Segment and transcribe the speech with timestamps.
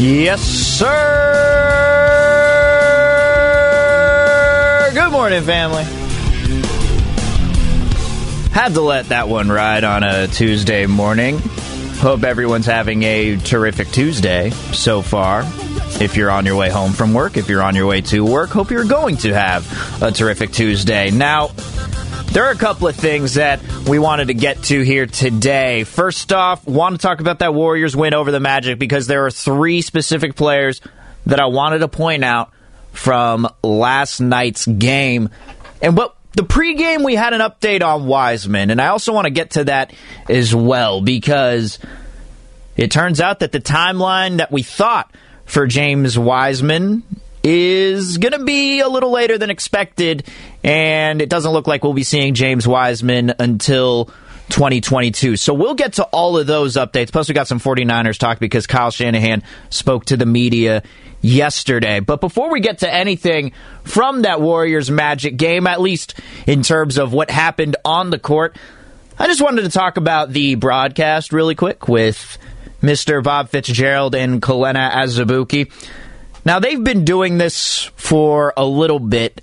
[0.00, 0.88] Yes, sir.
[4.94, 5.84] Good morning, family.
[8.50, 11.38] Had to let that one ride on a Tuesday morning.
[11.98, 15.42] Hope everyone's having a terrific Tuesday so far.
[16.00, 18.48] If you're on your way home from work, if you're on your way to work,
[18.48, 21.10] hope you're going to have a terrific Tuesday.
[21.10, 21.50] Now,
[22.32, 25.82] there are a couple of things that we wanted to get to here today.
[25.82, 29.30] First off, want to talk about that Warriors win over the Magic because there are
[29.32, 30.80] three specific players
[31.26, 32.52] that I wanted to point out
[32.92, 35.30] from last night's game.
[35.82, 39.30] And what the pregame we had an update on Wiseman, and I also want to
[39.30, 39.92] get to that
[40.28, 41.80] as well because
[42.76, 45.12] it turns out that the timeline that we thought
[45.46, 47.02] for James Wiseman
[47.42, 50.26] is going to be a little later than expected,
[50.62, 54.10] and it doesn't look like we'll be seeing James Wiseman until
[54.50, 55.36] 2022.
[55.36, 57.12] So we'll get to all of those updates.
[57.12, 60.82] Plus, we got some 49ers talk because Kyle Shanahan spoke to the media
[61.22, 62.00] yesterday.
[62.00, 63.52] But before we get to anything
[63.84, 68.56] from that Warriors Magic game, at least in terms of what happened on the court,
[69.18, 72.38] I just wanted to talk about the broadcast really quick with
[72.82, 73.22] Mr.
[73.22, 75.70] Bob Fitzgerald and Kelenna Azubuike.
[76.44, 79.40] Now, they've been doing this for a little bit.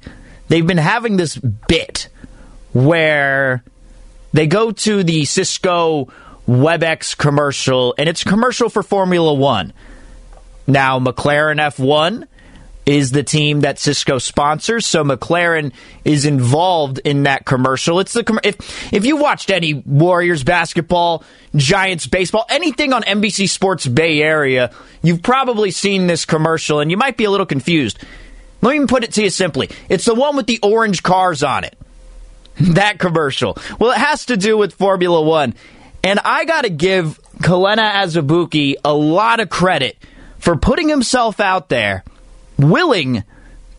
[0.47, 2.09] They've been having this bit
[2.73, 3.63] where
[4.33, 6.11] they go to the Cisco
[6.47, 9.73] WebEx commercial, and it's commercial for Formula One.
[10.65, 12.27] Now, McLaren F1
[12.87, 15.73] is the team that Cisco sponsors, so McLaren
[16.05, 17.99] is involved in that commercial.
[17.99, 23.49] It's the com- if if you watched any Warriors basketball, Giants baseball, anything on NBC
[23.49, 24.71] Sports Bay Area,
[25.03, 27.99] you've probably seen this commercial, and you might be a little confused.
[28.61, 31.65] Let me put it to you simply: it's the one with the orange cars on
[31.65, 31.77] it.
[32.59, 33.55] That commercial.
[33.79, 35.53] Well, it has to do with Formula One,
[36.03, 39.95] and I got to give Kelenna Azubuike a lot of credit
[40.39, 42.03] for putting himself out there
[42.57, 43.23] willing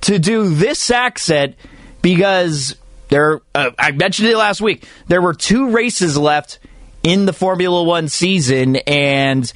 [0.02, 1.56] to do this accent
[2.02, 2.76] because
[3.08, 4.86] there uh, I mentioned it last week.
[5.08, 6.58] There were two races left
[7.02, 9.50] in the Formula 1 season and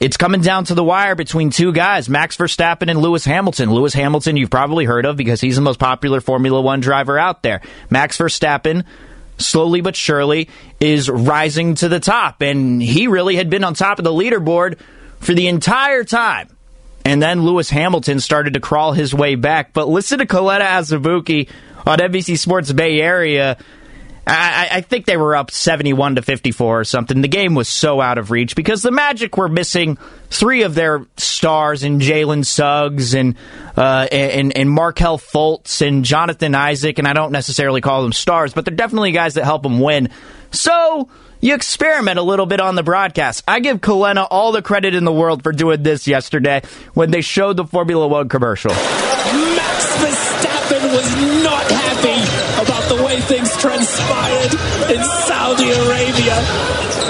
[0.00, 3.72] it's coming down to the wire between two guys, Max Verstappen and Lewis Hamilton.
[3.72, 7.42] Lewis Hamilton you've probably heard of because he's the most popular Formula 1 driver out
[7.42, 7.60] there.
[7.90, 8.84] Max Verstappen
[9.38, 10.48] slowly but surely
[10.80, 14.78] is rising to the top and he really had been on top of the leaderboard
[15.20, 16.53] for the entire time.
[17.04, 19.72] And then Lewis Hamilton started to crawl his way back.
[19.72, 21.48] But listen to Coletta Azubuike
[21.86, 23.58] on NBC Sports Bay Area.
[24.26, 27.20] I, I, think they were up 71 to 54 or something.
[27.20, 29.98] The game was so out of reach because the Magic were missing
[30.30, 33.36] three of their stars in Jalen Suggs and,
[33.76, 36.98] uh, and, and Markelle Fultz and Jonathan Isaac.
[36.98, 40.08] And I don't necessarily call them stars, but they're definitely guys that help them win.
[40.52, 41.10] So
[41.40, 43.44] you experiment a little bit on the broadcast.
[43.46, 46.62] I give Kelenna all the credit in the world for doing this yesterday
[46.94, 48.70] when they showed the Formula One commercial.
[48.70, 52.20] Max Verstappen was not happy
[52.62, 54.52] about the way things transpired
[54.90, 56.36] in Saudi Arabia.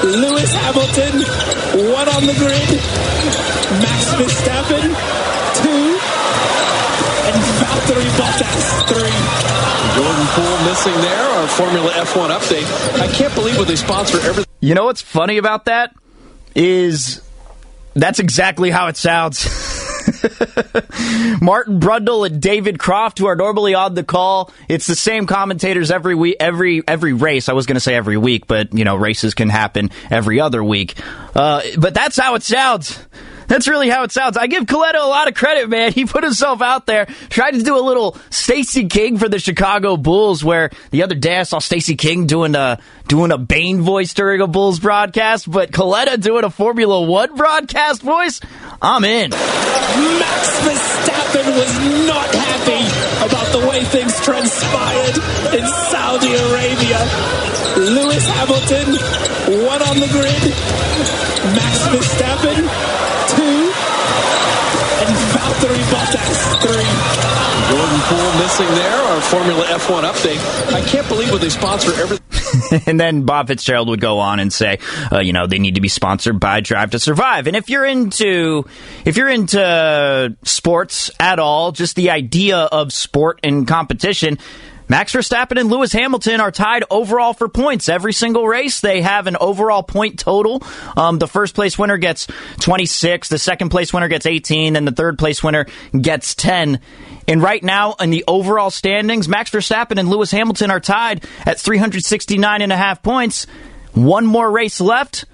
[0.03, 2.71] Lewis Hamilton, one on the grid.
[3.81, 4.95] Max Verstappen,
[5.63, 5.99] two.
[7.27, 9.54] And Valtteri Bottas, three.
[9.95, 11.23] Jordan Poole missing there.
[11.23, 13.01] Our Formula F1 update.
[13.01, 14.45] I can't believe what they sponsor everything.
[14.61, 15.95] You know what's funny about that
[16.55, 17.23] is
[17.95, 19.45] That's exactly how it sounds.
[21.41, 24.53] Martin Brundle and David Croft, who are normally on the call.
[24.69, 27.49] It's the same commentators every week, every every race.
[27.49, 30.63] I was going to say every week, but you know races can happen every other
[30.63, 30.99] week.
[31.35, 32.99] Uh, but that's how it sounds.
[33.47, 34.37] That's really how it sounds.
[34.37, 35.93] I give Coletta a lot of credit, man.
[35.93, 39.97] He put himself out there, tried to do a little Stacey King for the Chicago
[39.97, 44.15] Bulls, where the other day I saw Stacey King doing a doing a Bane voice
[44.15, 48.41] during a Bulls broadcast, but Coletta doing a Formula One broadcast voice.
[48.81, 49.31] I'm in.
[49.31, 52.85] Max Verstappen was not happy
[53.27, 55.17] about the way things transpired
[55.55, 57.64] in Saudi Arabia.
[57.77, 58.95] Lewis Hamilton,
[59.67, 60.45] one on the grid.
[61.55, 62.63] Max Verstappen,
[63.35, 63.73] two.
[65.03, 67.35] And Valtteri Bottas, three.
[67.71, 68.97] Jordan Poole missing there.
[68.97, 70.73] Our Formula F1 update.
[70.73, 72.25] I can't believe what they sponsor everything.
[72.87, 74.79] and then Bob Fitzgerald would go on and say,
[75.11, 77.47] uh, you know, they need to be sponsored by Drive to Survive.
[77.47, 78.67] And if you're into,
[79.05, 84.39] if you're into sports at all, just the idea of sport and competition,
[84.89, 87.89] Max Verstappen and Lewis Hamilton are tied overall for points.
[87.89, 90.63] Every single race, they have an overall point total.
[90.97, 92.27] Um, the first place winner gets
[92.61, 95.67] 26, the second place winner gets 18, and the third place winner
[95.99, 96.81] gets 10.
[97.27, 101.59] And right now, in the overall standings, Max Verstappen and Lewis Hamilton are tied at
[101.59, 103.47] 369 and a half points.
[103.95, 105.25] One more race left.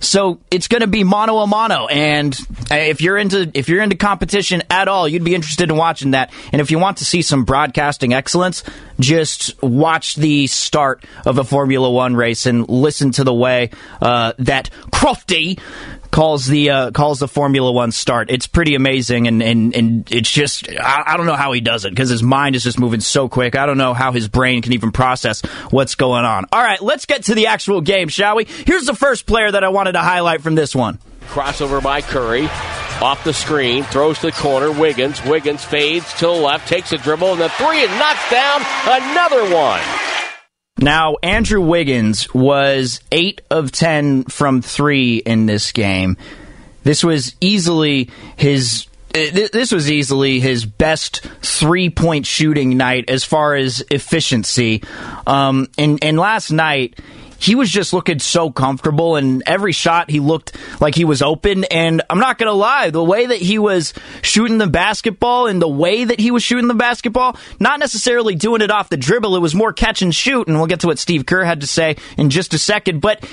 [0.00, 2.36] So it's going to be mano a mano, and
[2.70, 6.32] if you're into if you're into competition at all, you'd be interested in watching that.
[6.52, 8.64] And if you want to see some broadcasting excellence,
[8.98, 13.70] just watch the start of a Formula One race and listen to the way
[14.00, 15.60] uh, that Crofty
[16.10, 18.30] calls the uh, calls the Formula One start.
[18.30, 21.84] It's pretty amazing, and and, and it's just I, I don't know how he does
[21.84, 23.56] it because his mind is just moving so quick.
[23.56, 25.40] I don't know how his brain can even process
[25.70, 26.46] what's going on.
[26.52, 28.44] All right, let's get to the actual game, shall we?
[28.44, 30.98] Here's the first player that I wanted to highlight from this one.
[31.28, 32.48] Crossover by Curry.
[33.00, 34.70] Off the screen, throws to the corner.
[34.70, 35.24] Wiggins.
[35.24, 39.54] Wiggins fades to the left, takes a dribble, and the three, and knocks down another
[39.54, 39.80] one.
[40.80, 46.16] Now, Andrew Wiggins was 8 of 10 from 3 in this game.
[46.84, 53.56] This was easily his this was easily his best three point shooting night as far
[53.56, 54.84] as efficiency.
[55.26, 56.98] Um, and, and last night,
[57.40, 61.64] he was just looking so comfortable and every shot he looked like he was open.
[61.64, 65.68] And I'm not to lie the way that he was shooting the basketball and the
[65.68, 69.40] way that he was shooting the basketball not necessarily doing it off the dribble it
[69.40, 71.96] was more catch and shoot and we'll get to what Steve Kerr had to say
[72.16, 73.00] in just a second.
[73.00, 73.24] But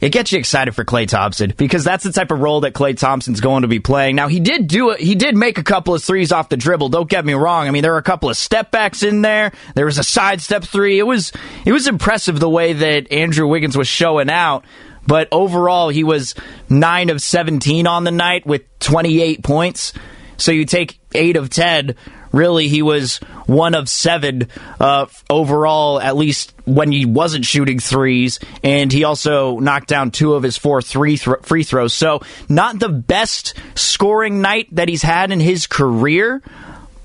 [0.00, 2.96] it gets you excited for Klay Thompson because that's the type of role that Klay
[2.96, 4.16] Thompson's going to be playing.
[4.16, 5.00] Now he did do it.
[5.00, 6.88] He did make a couple of threes off the dribble.
[6.88, 7.68] Don't get me wrong.
[7.68, 9.52] I mean, there were a couple of step backs in there.
[9.74, 10.98] There was a sidestep three.
[10.98, 11.32] It was
[11.64, 14.64] it was impressive the way that Andrew Wiggins was showing out.
[15.06, 16.34] But overall, he was
[16.68, 19.92] nine of seventeen on the night with twenty eight points.
[20.36, 21.96] So you take eight of ten
[22.32, 24.48] really he was one of seven
[24.78, 30.34] uh, overall, at least when he wasn't shooting threes, and he also knocked down two
[30.34, 31.92] of his four three th- free throws.
[31.92, 36.42] So not the best scoring night that he's had in his career,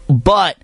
[0.07, 0.57] but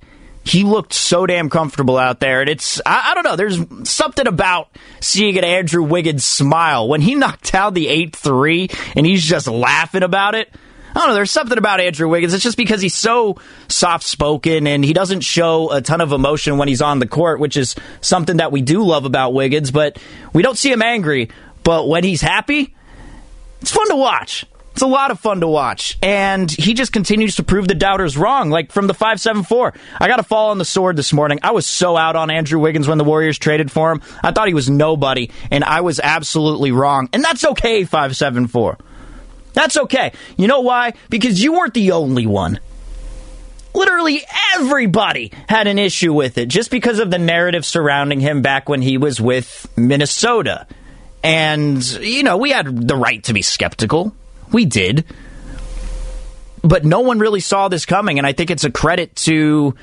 [0.44, 2.42] he looked so damn comfortable out there.
[2.42, 4.70] And it's, I, I, don't know, there's something about
[5.00, 6.88] seeing an Andrew Wiggins smile.
[6.88, 10.50] When he knocked down the 8 3 and he's just laughing about it,
[10.92, 11.14] I don't know.
[11.16, 12.34] There's something about Andrew Wiggins.
[12.34, 13.38] It's just because he's so
[13.70, 17.40] soft spoken and he doesn't show a ton of emotion when he's on the court,
[17.40, 19.72] which is something that we do love about Wiggins.
[19.72, 19.98] But
[20.34, 21.30] we don't see him angry.
[21.64, 22.76] But when he's happy,
[23.62, 24.46] it's fun to watch.
[24.74, 25.98] It's a lot of fun to watch.
[26.02, 28.50] And he just continues to prove the doubters wrong.
[28.50, 29.74] Like from the 574.
[30.00, 31.40] I got to fall on the sword this morning.
[31.44, 34.02] I was so out on Andrew Wiggins when the Warriors traded for him.
[34.24, 35.32] I thought he was nobody.
[35.52, 37.10] And I was absolutely wrong.
[37.14, 38.78] And that's okay, 574.
[39.54, 40.14] That's okay.
[40.38, 40.94] You know why?
[41.10, 42.60] Because you weren't the only one.
[43.74, 44.22] Literally
[44.56, 48.82] everybody had an issue with it just because of the narrative surrounding him back when
[48.82, 50.68] he was with Minnesota.
[51.24, 54.14] And, you know, we had the right to be skeptical.
[54.52, 55.06] We did.
[56.64, 58.18] But no one really saw this coming.
[58.18, 59.76] And I think it's a credit to,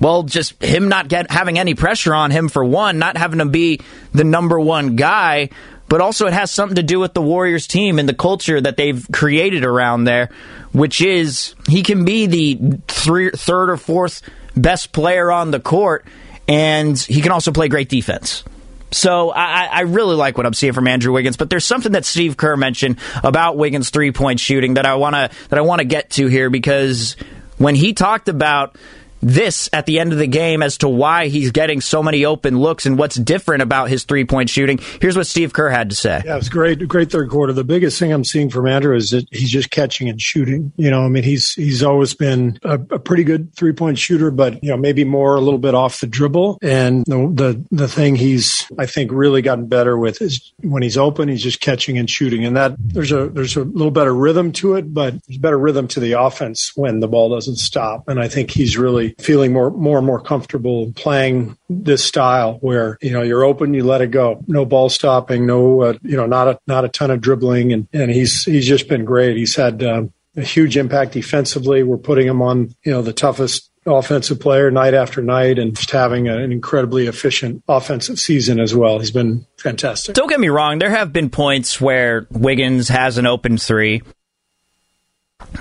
[0.00, 3.44] well, just him not get, having any pressure on him, for one, not having to
[3.44, 3.80] be
[4.12, 5.50] the number one guy
[5.88, 8.76] but also it has something to do with the Warriors team and the culture that
[8.76, 10.30] they've created around there,
[10.72, 14.22] which is he can be the three, third or fourth
[14.56, 16.06] best player on the court,
[16.48, 18.44] and he can also play great defense.
[18.90, 22.04] So I, I, really like what I'm seeing from Andrew Wiggins, but there's something that
[22.04, 26.10] Steve Kerr mentioned about Wiggins' three point shooting that I wanna that I wanna get
[26.10, 27.16] to here because
[27.58, 28.76] when he talked about
[29.24, 32.58] this at the end of the game as to why he's getting so many open
[32.58, 34.78] looks and what's different about his three point shooting.
[35.00, 36.22] Here's what Steve Kerr had to say.
[36.24, 37.52] Yeah, it's great, great third quarter.
[37.52, 40.72] The biggest thing I'm seeing from Andrew is that he's just catching and shooting.
[40.76, 44.30] You know, I mean, he's he's always been a, a pretty good three point shooter,
[44.30, 46.58] but you know, maybe more a little bit off the dribble.
[46.62, 50.98] And the, the the thing he's I think really gotten better with is when he's
[50.98, 54.52] open, he's just catching and shooting, and that there's a there's a little better rhythm
[54.52, 58.08] to it, but there's better rhythm to the offense when the ball doesn't stop.
[58.08, 62.98] And I think he's really feeling more more and more comfortable playing this style where
[63.00, 66.26] you know you're open, you let it go, no ball stopping, no uh, you know
[66.26, 69.36] not a not a ton of dribbling, and and he's he's just been great.
[69.36, 71.82] He's had um, a huge impact defensively.
[71.82, 75.90] We're putting him on you know the toughest offensive player night after night and just
[75.90, 78.98] having an incredibly efficient offensive season as well.
[78.98, 80.14] He's been fantastic.
[80.14, 84.02] Don't get me wrong, there have been points where Wiggins has an open three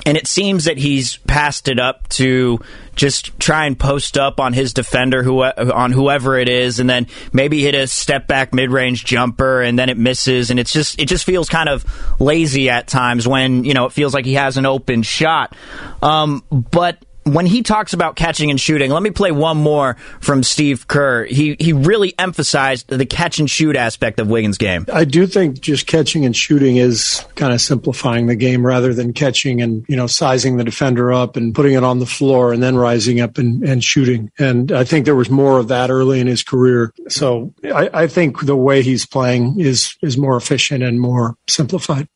[0.06, 2.60] and it seems that he's passed it up to
[2.96, 7.08] just try and post up on his defender, who on whoever it is, and then
[7.32, 11.00] maybe hit a step back mid range jumper, and then it misses, and it's just
[11.00, 11.86] it just feels kind of
[12.20, 15.56] lazy at times when you know it feels like he has an open shot.
[16.02, 20.44] Um, but when he talks about catching and shooting, let me play one more from
[20.44, 21.26] Steve Kerr.
[21.26, 24.86] He he really emphasized the catch and shoot aspect of Wiggins' game.
[24.92, 29.14] I do think just catching and shooting is kind of simplifying the game rather than
[29.14, 32.62] catching and you know sizing the defender up and putting it on the floor and
[32.62, 34.32] then rising up and, and shooting.
[34.38, 36.94] And I think there was more of that early in his career.
[37.08, 42.08] So I, I think the way he's playing is is more efficient and more simplified.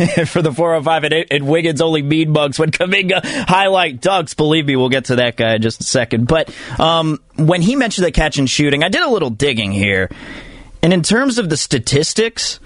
[0.26, 4.36] for the 405 and, and Wiggins only mean mugs when Kuminga highlight dunks.
[4.36, 6.26] Believe me, we'll get to that guy in just a second.
[6.26, 10.08] But um, when he mentioned the catch and shooting, I did a little digging here.
[10.82, 12.60] And in terms of the statistics,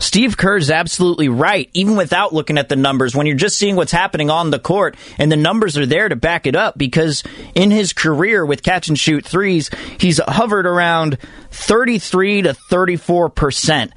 [0.00, 3.76] Steve Kerr is absolutely right, even without looking at the numbers, when you're just seeing
[3.76, 7.22] what's happening on the court, and the numbers are there to back it up, because
[7.54, 11.18] in his career with catch and shoot threes, he's hovered around
[11.50, 13.92] 33 to 34 percent.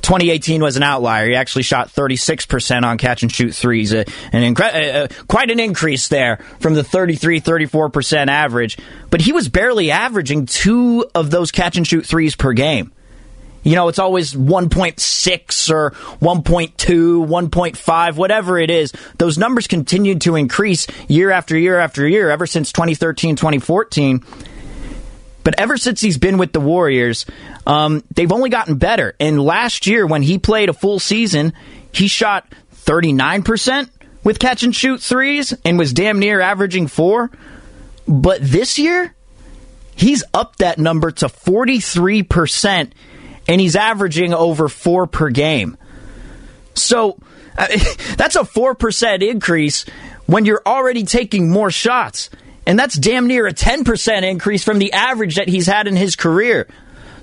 [0.00, 1.28] 2018 was an outlier.
[1.28, 5.50] He actually shot 36% on catch and shoot threes, uh, an incre- uh, uh, quite
[5.50, 8.78] an increase there from the 33 34% average.
[9.10, 12.92] But he was barely averaging two of those catch and shoot threes per game.
[13.62, 18.92] You know, it's always 1.6 or 1.2, 1.5, whatever it is.
[19.18, 24.24] Those numbers continued to increase year after year after year ever since 2013, 2014.
[25.42, 27.26] But ever since he's been with the Warriors,
[27.66, 29.14] um, they've only gotten better.
[29.18, 31.52] And last year, when he played a full season,
[31.92, 33.88] he shot 39%
[34.22, 37.30] with catch and shoot threes and was damn near averaging four.
[38.06, 39.14] But this year,
[39.94, 42.90] he's up that number to 43%,
[43.48, 45.76] and he's averaging over four per game.
[46.74, 47.18] So
[47.56, 49.84] that's a 4% increase
[50.26, 52.30] when you're already taking more shots.
[52.70, 56.14] And that's damn near a 10% increase from the average that he's had in his
[56.14, 56.68] career.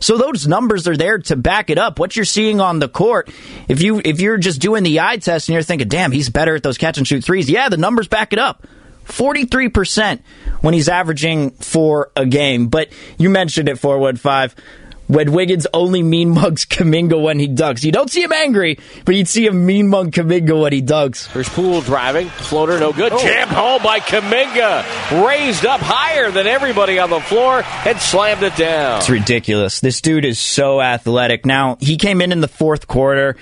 [0.02, 2.00] So those numbers are there to back it up.
[2.00, 3.30] What you're seeing on the court,
[3.70, 6.56] if you if you're just doing the eye test and you're thinking, "Damn, he's better
[6.56, 7.50] at those catch and shoot threes.
[7.50, 8.68] Yeah, the numbers back it up.
[9.06, 10.20] 43%
[10.60, 12.68] when he's averaging for a game.
[12.68, 14.62] But you mentioned it 415
[15.08, 17.84] when Wiggins only mean mugs Kuminga when he dunks.
[17.84, 21.32] You don't see him angry, but you'd see him mean mug Kuminga when he dunks.
[21.34, 22.30] There's Poole driving.
[22.30, 23.14] Floater no good.
[23.14, 23.20] Oh.
[23.20, 25.26] Jammed home by Kuminga.
[25.26, 28.98] Raised up higher than everybody on the floor and slammed it down.
[28.98, 29.80] It's ridiculous.
[29.80, 31.46] This dude is so athletic.
[31.46, 33.38] Now, he came in in the fourth quarter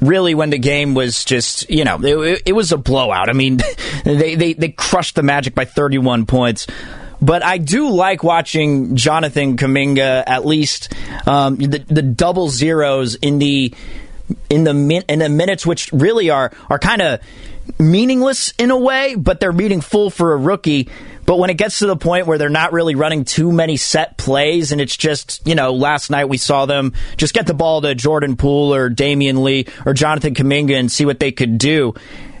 [0.00, 3.58] really when the game was just you know it, it, was a blowout i mean
[4.04, 6.66] they, they they crushed the magic by 31 points
[7.22, 10.92] but I do like watching Jonathan Kuminga at least
[11.26, 13.74] um, the, the double zeros in the
[14.48, 17.20] in the min- in the minutes which really are are kind of
[17.78, 20.88] meaningless in a way, but they're meaningful for a rookie.
[21.26, 24.18] But when it gets to the point where they're not really running too many set
[24.18, 27.82] plays, and it's just, you know, last night we saw them just get the ball
[27.82, 31.94] to Jordan Poole or Damion Lee or Jonathan Kuminga and see what they could do.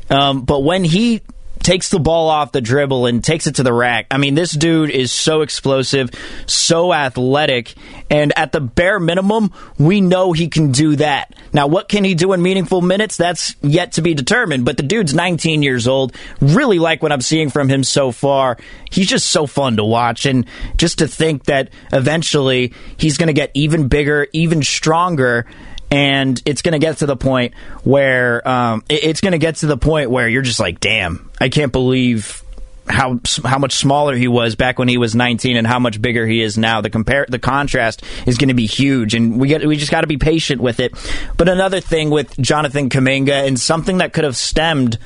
[0.08, 1.22] Um, but when he
[1.62, 4.06] takes the ball off the dribble and takes it to the rack.
[4.10, 6.10] I mean, this dude is so explosive,
[6.46, 7.74] so athletic,
[8.10, 11.34] and at the bare minimum, we know he can do that.
[11.52, 13.16] Now, what can he do in meaningful minutes?
[13.16, 16.14] That's yet to be determined, but the dude's 19 years old.
[16.40, 18.56] Really like what I'm seeing from him so far.
[18.90, 23.32] He's just so fun to watch, and just to think that eventually he's going to
[23.32, 25.46] get even bigger, even stronger
[25.90, 29.66] and it's going to get to the point where um, it's going to get to
[29.66, 32.42] the point where you're just like, damn, I can't believe
[32.88, 36.26] how how much smaller he was back when he was 19 and how much bigger
[36.26, 36.80] he is now.
[36.80, 40.00] The compare the contrast is going to be huge, and we get we just got
[40.00, 40.92] to be patient with it.
[41.36, 44.98] But another thing with Jonathan Kuminga and something that could have stemmed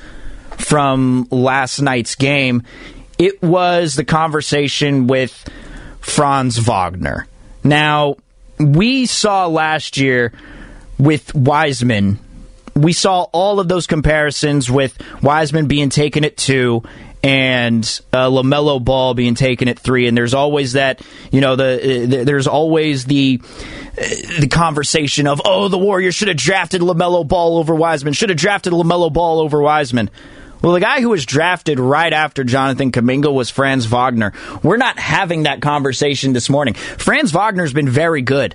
[0.57, 2.63] from last night's game
[3.19, 5.49] it was the conversation with
[6.01, 7.27] Franz Wagner.
[7.63, 8.17] Now,
[8.59, 10.33] we saw last year
[10.99, 12.19] with Wiseman,
[12.75, 16.83] we saw all of those comparisons with Wiseman being taken at two
[17.23, 21.01] and uh, Lamelo Ball being taken at three, and there's always that,
[21.33, 26.29] you know, the, the there's always the uh, the conversation of, oh, the Warriors should
[26.29, 30.11] have drafted Lamelo Ball over Wiseman, should have drafted Lamelo Ball over Wiseman.
[30.61, 34.33] Well, the guy who was drafted right after Jonathan Kuminga was Franz Wagner.
[34.63, 36.75] We're not having that conversation this morning.
[36.75, 38.55] Franz Wagner's been very good.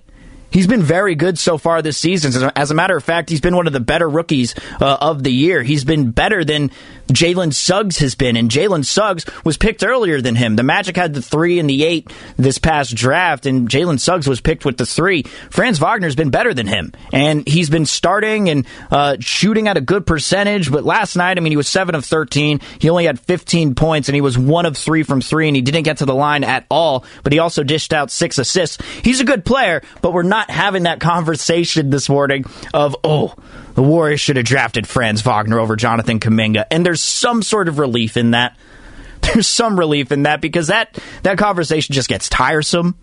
[0.51, 2.51] He's been very good so far this season.
[2.55, 5.31] As a matter of fact, he's been one of the better rookies uh, of the
[5.31, 5.61] year.
[5.61, 6.71] He's been better than
[7.09, 10.55] Jalen Suggs has been, and Jalen Suggs was picked earlier than him.
[10.55, 14.41] The Magic had the three and the eight this past draft, and Jalen Suggs was
[14.41, 15.23] picked with the three.
[15.49, 19.81] Franz Wagner's been better than him, and he's been starting and uh, shooting at a
[19.81, 20.71] good percentage.
[20.71, 22.61] But last night, I mean, he was seven of thirteen.
[22.79, 25.61] He only had fifteen points, and he was one of three from three, and he
[25.61, 27.05] didn't get to the line at all.
[27.23, 28.77] But he also dished out six assists.
[29.03, 33.35] He's a good player, but we're not having that conversation this morning of oh
[33.79, 36.65] the Warriors should have drafted Franz Wagner over Jonathan Kuminga.
[36.69, 38.57] And there's some sort of relief in that.
[39.21, 42.97] There's some relief in that because that, that conversation just gets tiresome.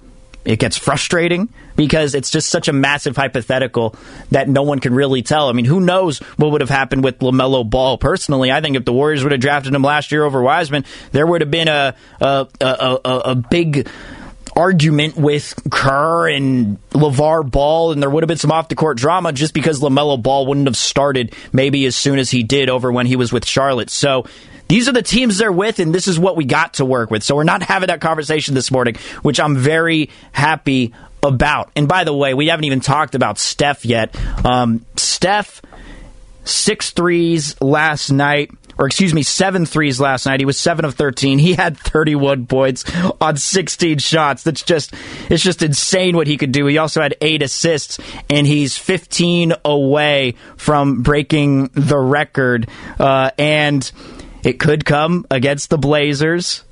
[0.44, 3.96] It gets frustrating because it's just such a massive hypothetical
[4.32, 5.48] that no one can really tell.
[5.48, 8.52] I mean, who knows what would have happened with LaMelo Ball personally?
[8.52, 11.40] I think if the Warriors would have drafted him last year over Wiseman, there would
[11.40, 13.88] have been a, a, a, a, a big
[14.56, 18.96] argument with Kerr and LeVar Ball, and there would have been some off the court
[18.96, 22.90] drama just because LaMelo Ball wouldn't have started maybe as soon as he did over
[22.90, 23.90] when he was with Charlotte.
[23.90, 24.24] So
[24.68, 27.22] these are the teams they're with, and this is what we got to work with.
[27.22, 31.70] So we're not having that conversation this morning, which I'm very happy about.
[31.76, 34.16] And by the way, we haven't even talked about Steph yet.
[34.44, 35.60] Um, Steph,
[36.44, 40.40] six threes last night or excuse me, seven threes last night.
[40.40, 41.38] He was seven of 13.
[41.38, 42.84] He had 31 points
[43.20, 44.42] on 16 shots.
[44.42, 44.94] That's just,
[45.30, 46.66] it's just insane what he could do.
[46.66, 52.68] He also had eight assists and he's 15 away from breaking the record.
[52.98, 53.90] Uh, and
[54.42, 56.62] it could come against the Blazers.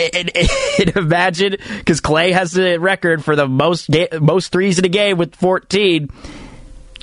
[0.96, 5.36] Imagine because Klay has the record for the most most threes in a game with
[5.36, 6.08] 14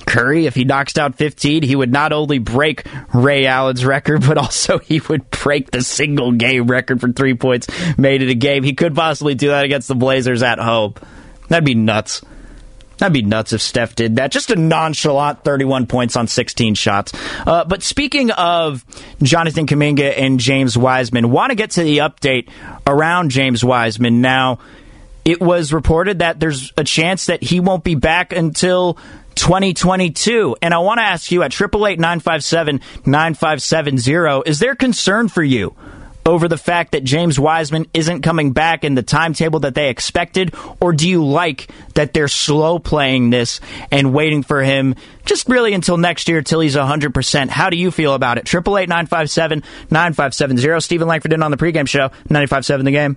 [0.08, 4.38] Curry, if he knocks down 15, he would not only break Ray Allen's record, but
[4.38, 7.68] also he would break the single game record for three points
[7.98, 8.62] made in a game.
[8.64, 10.94] He could possibly do that against the Blazers at home.
[11.48, 12.22] That'd be nuts.
[12.96, 14.32] That'd be nuts if Steph did that.
[14.32, 17.12] Just a nonchalant 31 points on 16 shots.
[17.46, 18.84] Uh, but speaking of
[19.22, 22.48] Jonathan Kuminga and James Wiseman, want to get to the update
[22.86, 24.20] around James Wiseman.
[24.20, 24.58] Now,
[25.24, 28.98] it was reported that there's a chance that he won't be back until
[29.38, 30.56] 2022.
[30.60, 35.74] And I want to ask you at 888-957-9570, is there concern for you
[36.26, 40.54] over the fact that James Wiseman isn't coming back in the timetable that they expected?
[40.80, 45.72] Or do you like that they're slow playing this and waiting for him just really
[45.72, 47.48] until next year till he's 100%?
[47.48, 48.44] How do you feel about it?
[48.44, 50.82] 888-957-9570.
[50.82, 53.16] Steven Langford in on the pregame show, 95.7 The Game.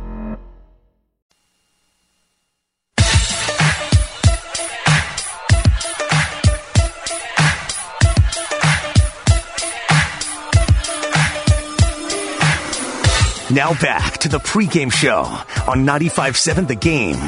[13.51, 15.23] Now back to the pregame show
[15.69, 17.19] on 95.7 The Game.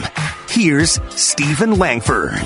[0.47, 2.39] Here's Steven Langford.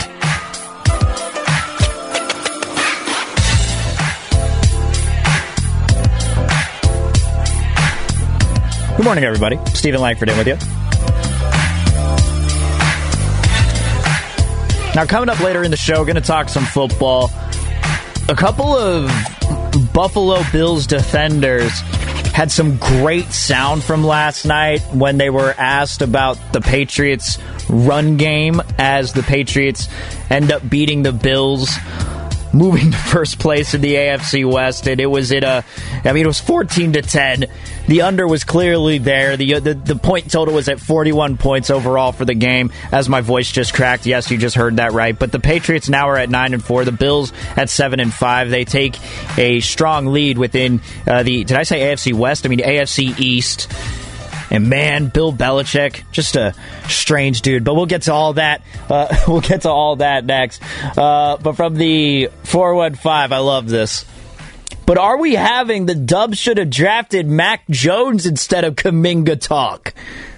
[8.96, 9.60] Good morning, everybody.
[9.76, 10.56] Steven Langford in with you.
[14.96, 17.30] Now, coming up later in the show, going to talk some football.
[18.28, 19.12] a couple of
[19.94, 21.84] Buffalo Bills defenders
[22.38, 28.16] had some great sound from last night when they were asked about the Patriots' run
[28.16, 29.90] game as the Patriots
[30.30, 31.76] end up beating the Bills
[32.58, 35.64] moving to first place in the AFC West, and it was in a,
[36.04, 37.46] I mean, it was fourteen to ten.
[37.88, 39.38] The under was clearly there.
[39.38, 42.72] The, the the point total was at forty one points overall for the game.
[42.92, 45.18] As my voice just cracked, yes, you just heard that right.
[45.18, 46.84] But the Patriots now are at nine and four.
[46.86, 48.50] The Bills at seven and five.
[48.50, 48.98] They take
[49.38, 51.44] a strong lead within uh, the.
[51.44, 52.46] Did I say AFC West?
[52.46, 53.72] I mean AFC East.
[54.50, 56.54] And man, Bill Belichick, just a
[56.88, 57.64] strange dude.
[57.64, 58.62] But we'll get to all that.
[58.90, 60.62] Uh, we'll get to all that next.
[60.98, 64.06] Uh, but from the 415, I love this.
[64.86, 69.94] But are we having the Dubs should have drafted Mac Jones instead of Kuminga talk?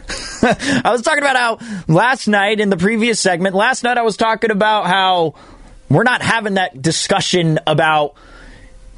[0.41, 4.17] I was talking about how last night in the previous segment, last night I was
[4.17, 5.35] talking about how
[5.87, 8.15] we're not having that discussion about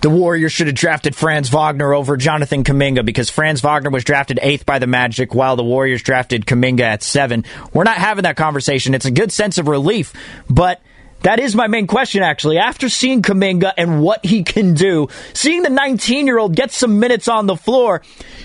[0.01, 4.39] the Warriors should have drafted Franz Wagner over Jonathan Kuminga because Franz Wagner was drafted
[4.41, 7.45] eighth by the Magic while the Warriors drafted Kuminga at seven.
[7.71, 8.95] We're not having that conversation.
[8.95, 10.11] It's a good sense of relief,
[10.49, 10.81] but
[11.21, 12.57] that is my main question, actually.
[12.57, 16.99] After seeing Kuminga and what he can do, seeing the 19 year old get some
[16.99, 18.01] minutes on the floor,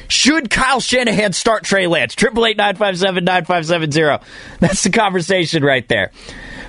[0.09, 2.15] should Kyle Shanahan start Trey Lance?
[2.15, 4.21] Triple eight nine five seven nine five seven zero.
[4.61, 6.13] That's the conversation right there.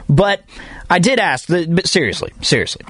[0.08, 0.44] But
[0.90, 2.86] I did ask, but seriously, seriously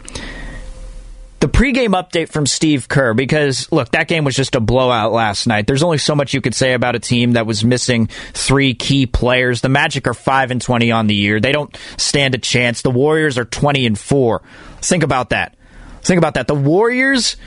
[1.40, 5.48] the pregame update from Steve Kerr because look, that game was just a blowout last
[5.48, 5.68] night.
[5.68, 9.06] There's only so much you could say about a team that was missing three key
[9.06, 9.62] players.
[9.62, 11.40] The Magic are 5 and 20 on the year.
[11.40, 12.82] They don't stand a chance.
[12.82, 14.42] The Warriors are 20 and 4.
[14.82, 15.56] Think about that.
[16.02, 16.48] Think about that.
[16.48, 17.38] The Warriors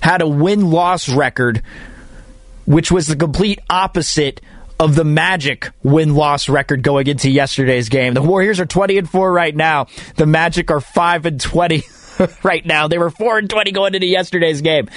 [0.00, 1.62] had a win-loss record
[2.66, 4.40] which was the complete opposite
[4.78, 8.14] of the Magic win loss record going into yesterday's game.
[8.14, 9.86] The Warriors are 20 and 4 right now.
[10.16, 11.84] The Magic are 5 and 20
[12.42, 12.88] right now.
[12.88, 14.88] They were 4 and 20 going into yesterday's game.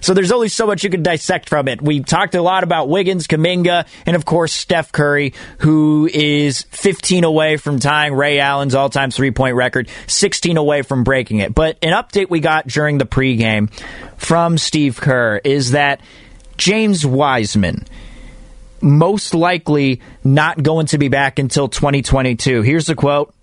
[0.00, 1.80] So there's only so much you can dissect from it.
[1.82, 7.24] We talked a lot about Wiggins, Kuminga, and of course Steph Curry, who is 15
[7.24, 11.54] away from tying Ray Allen's all time three point record, 16 away from breaking it.
[11.54, 13.70] But an update we got during the pregame
[14.16, 16.00] from Steve Kerr is that
[16.56, 17.86] James Wiseman
[18.82, 22.62] most likely not going to be back until 2022.
[22.62, 23.34] Here's the quote.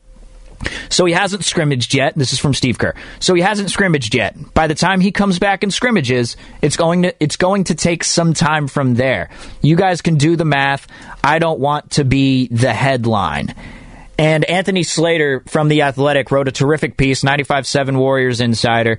[0.90, 2.16] So he hasn't scrimmaged yet.
[2.16, 2.94] This is from Steve Kerr.
[3.20, 4.36] So he hasn't scrimmaged yet.
[4.54, 8.04] By the time he comes back and scrimmages, it's going to it's going to take
[8.04, 9.30] some time from there.
[9.62, 10.88] You guys can do the math.
[11.24, 13.54] I don't want to be the headline.
[14.20, 18.98] And Anthony Slater from The Athletic wrote a terrific piece, 95.7 Warriors Insider.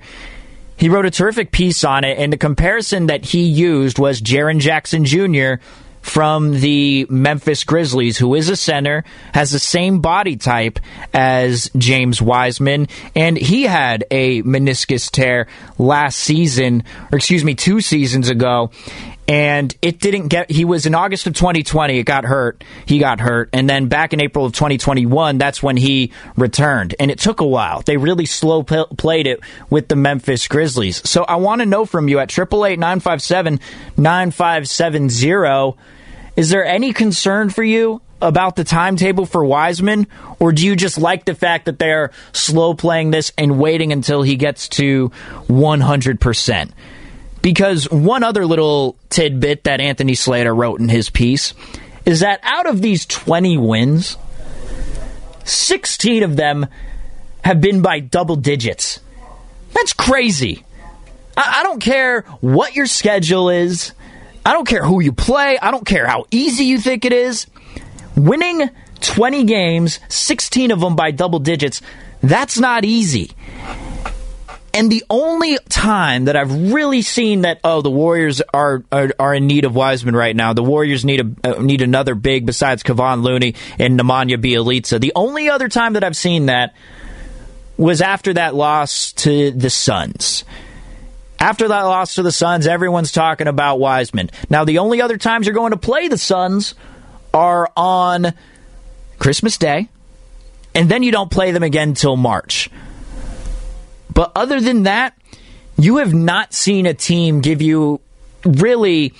[0.77, 4.59] He wrote a terrific piece on it, and the comparison that he used was Jaren
[4.59, 5.61] Jackson Jr.,
[6.09, 10.79] from the Memphis Grizzlies, who is a center, has the same body type
[11.13, 17.79] as James Wiseman, and he had a meniscus tear last season, or excuse me, two
[17.79, 18.71] seasons ago.
[19.27, 22.63] And it didn't get, he was in August of 2020, it got hurt.
[22.87, 23.49] He got hurt.
[23.53, 26.95] And then back in April of 2021, that's when he returned.
[26.99, 27.83] And it took a while.
[27.83, 31.07] They really slow p- played it with the Memphis Grizzlies.
[31.07, 33.59] So I want to know from you at 888 957
[33.95, 35.77] 9570
[36.39, 40.07] is there any concern for you about the timetable for Wiseman,
[40.39, 44.21] or do you just like the fact that they're slow playing this and waiting until
[44.21, 45.09] he gets to
[45.49, 46.71] 100%?
[47.41, 51.53] Because one other little tidbit that Anthony Slater wrote in his piece
[52.05, 54.15] is that out of these 20 wins,
[55.43, 56.67] 16 of them
[57.43, 59.01] have been by double digits.
[59.73, 60.63] That's crazy.
[61.35, 63.91] I, I don't care what your schedule is.
[64.49, 65.59] I don't care who you play.
[65.61, 67.45] I don't care how easy you think it is.
[68.15, 68.67] Winning
[68.99, 71.83] 20 games, 16 of them by double digits,
[72.23, 73.29] that's not easy.
[74.73, 79.35] And the only time that I've really seen that oh the Warriors are are, are
[79.35, 82.81] in need of Wiseman right now, the Warriors need a uh, need another big besides
[82.81, 84.99] Kevon Looney and Nemanja Bjelica.
[84.99, 86.73] The only other time that I've seen that
[87.77, 90.43] was after that loss to the Suns.
[91.39, 94.29] After that loss to the Suns, everyone's talking about Wiseman.
[94.49, 96.75] Now, the only other times you're going to play the Suns
[97.33, 98.33] are on
[99.19, 99.87] Christmas Day,
[100.75, 102.69] and then you don't play them again until March.
[104.13, 105.17] But other than that,
[105.77, 108.01] you have not seen a team give you
[108.43, 109.13] really.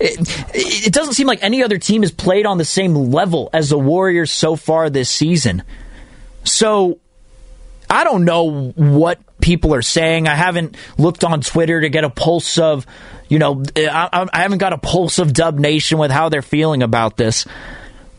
[0.00, 3.70] It, it, doesn't seem like any other team has played on the same level as
[3.70, 5.62] the Warriors so far this season.
[6.42, 6.98] So
[7.88, 10.26] I don't know what people are saying.
[10.26, 12.86] I haven't looked on Twitter to get a pulse of,
[13.28, 16.82] you know, I, I haven't got a pulse of Dub Nation with how they're feeling
[16.82, 17.46] about this.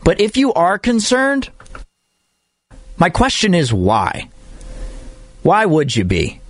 [0.04, 1.50] But if you are concerned,
[2.96, 4.28] my question is why?
[5.42, 6.40] Why would you be?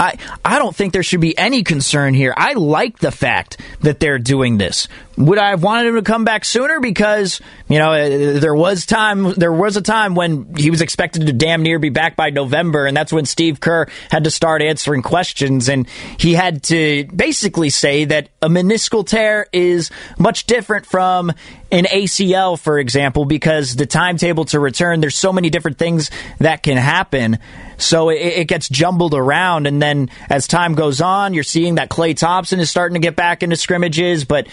[0.00, 2.34] I, I don't think there should be any concern here.
[2.36, 4.88] I like the fact that they're doing this.
[5.18, 6.78] Would I have wanted him to come back sooner?
[6.78, 9.32] Because you know uh, there was time.
[9.32, 12.86] There was a time when he was expected to damn near be back by November,
[12.86, 17.68] and that's when Steve Kerr had to start answering questions, and he had to basically
[17.68, 21.32] say that a meniscal tear is much different from
[21.70, 25.00] an ACL, for example, because the timetable to return.
[25.00, 27.38] There's so many different things that can happen.
[27.76, 29.66] So it, it, gets jumbled around.
[29.66, 33.16] And then as time goes on, you're seeing that Klay Thompson is starting to get
[33.16, 34.48] back into scrimmages, but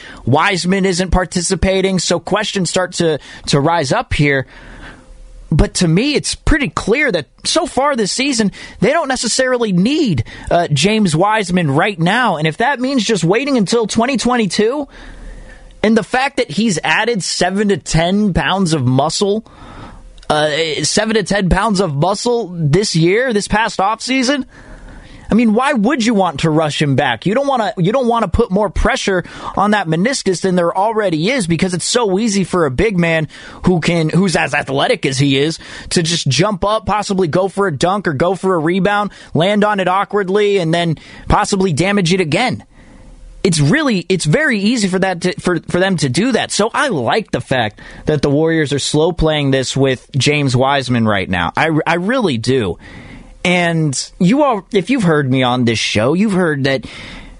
[0.55, 1.99] Wiseman isn't participating.
[1.99, 4.47] So questions start to, to rise up here.
[5.51, 10.23] But to me, it's pretty clear that so far this season, they don't necessarily need
[10.49, 12.37] uh, James Wiseman right now.
[12.37, 14.87] And if that means just waiting until 2022,
[15.83, 19.45] and the fact that he's added seven to 10 pounds of muscle
[20.29, 24.47] uh, seven to ten pounds of muscle this year, this past off season.
[25.29, 27.25] I mean, why would you want to rush him back?
[27.25, 27.83] You don't want to.
[27.83, 29.23] You don't want to put more pressure
[29.55, 33.27] on that meniscus than there already is, because it's so easy for a big man
[33.65, 35.59] who can, who's as athletic as he is,
[35.89, 39.63] to just jump up, possibly go for a dunk or go for a rebound, land
[39.63, 42.63] on it awkwardly, and then possibly damage it again
[43.45, 46.51] it's really it's very easy for that to, for for them to do that.
[46.51, 51.07] So I like the fact that the Warriors are slow playing this with James Wiseman
[51.07, 51.53] right now.
[51.55, 52.79] I I really do.
[53.45, 56.85] And you all if you've heard me on this show, you've heard that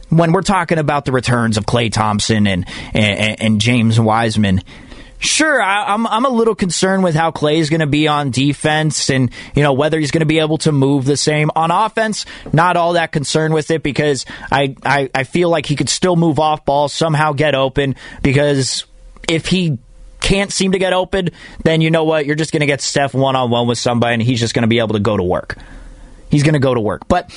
[0.10, 4.62] when we're talking about the returns of Klay Thompson and and, and James Wiseman,
[5.18, 8.08] Sure, I, am I'm, I'm a little concerned with how Klay is going to be
[8.08, 11.50] on defense, and you know whether he's going to be able to move the same
[11.56, 12.26] on offense.
[12.54, 16.16] Not all that concerned with it because I, I I feel like he could still
[16.16, 17.96] move off ball, somehow get open.
[18.22, 18.86] Because
[19.28, 19.80] if he
[20.22, 21.30] can't seem to get open,
[21.64, 22.28] then you know what?
[22.28, 24.64] You're just going to get Steph one on one with somebody, and he's just going
[24.64, 25.58] to be able to go to work.
[26.36, 27.32] He's going to go to work, but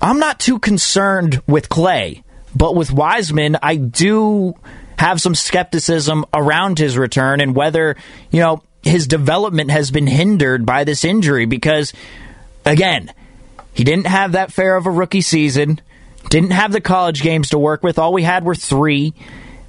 [0.00, 4.54] I'm not too concerned with Klay, But with Wiseman, I do
[4.98, 7.96] have some skepticism around his return and whether,
[8.32, 11.92] you know, his development has been hindered by this injury because,
[12.64, 13.12] again,
[13.72, 15.80] he didn't have that fair of a rookie season,
[16.28, 18.00] didn't have the college games to work with.
[18.00, 19.14] All we had were three.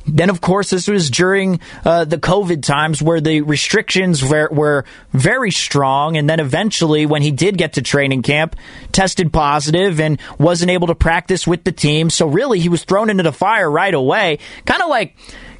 [0.07, 4.85] Then, of course, this was during uh, the COVID times where the restrictions were, were,
[5.13, 6.15] very strong.
[6.15, 8.55] And then eventually, when he did get to training camp,
[8.91, 12.09] tested positive and wasn't able to practice with the team.
[12.09, 14.39] So, really, he was thrown into the fire right away.
[14.65, 15.15] Kind of like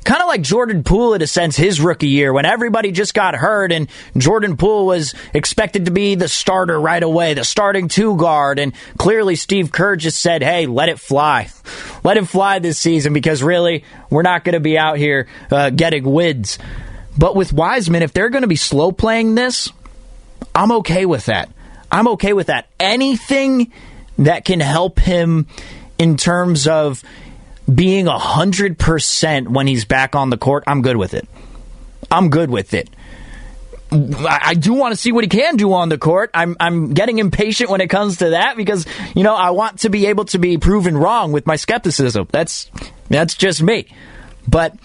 [0.08, 3.36] kind of like Jordan Poole in a sense his rookie year when everybody just got
[3.36, 8.16] hurt and Jordan Poole was expected to be the starter right away, the starting two
[8.16, 11.50] guard, and clearly Steve Kerr just said, "Hey, let it fly,
[12.06, 15.72] let it fly this season because really we're not going to be out here uh,
[15.72, 16.58] getting wins."
[17.18, 19.70] But with Wiseman, if they're going to be slow playing this,
[20.56, 21.52] I'm okay with that.
[21.92, 22.70] I'm okay with that.
[22.80, 23.74] Anything
[24.20, 25.48] that can help him
[26.00, 27.04] in terms of
[27.74, 31.28] being 100% when he's back on the court, I'm good with it.
[32.10, 32.90] I'm good with it.
[33.90, 36.30] I do want to see what he can do on the court.
[36.34, 39.90] I'm I'm getting impatient when it comes to that because you know I want to
[39.90, 42.28] be able to be proven wrong with my skepticism.
[42.30, 42.70] That's
[43.08, 43.88] that's just me.
[44.46, 44.76] But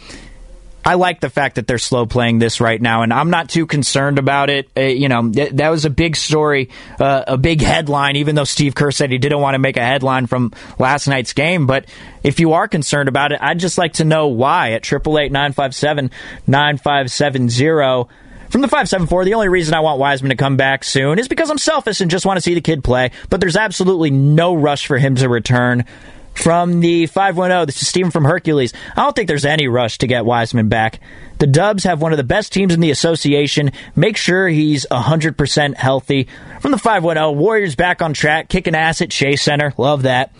[0.85, 3.66] I like the fact that they're slow playing this right now, and I'm not too
[3.66, 4.68] concerned about it.
[4.77, 8.45] Uh, you know, th- that was a big story, uh, a big headline, even though
[8.45, 11.66] Steve Kerr said he didn't want to make a headline from last night's game.
[11.66, 11.87] But
[12.25, 16.11] if you are concerned about it, I'd just like to know why at 888 957
[16.47, 18.09] 9570.
[18.51, 21.49] From the 574, the only reason I want Wiseman to come back soon is because
[21.49, 24.87] I'm selfish and just want to see the kid play, but there's absolutely no rush
[24.87, 25.87] for him to return
[26.35, 27.66] from the 510.
[27.66, 28.73] This is Stephen from Hercules.
[28.97, 31.01] I don't think there's any rush to get Wiseman back.
[31.38, 33.73] The Dubs have one of the best teams in the association.
[33.97, 36.29] Make sure he's 100% healthy.
[36.61, 39.75] From the 510, Warriors back on track, kicking ass at Chase Center.
[39.77, 40.33] Love that.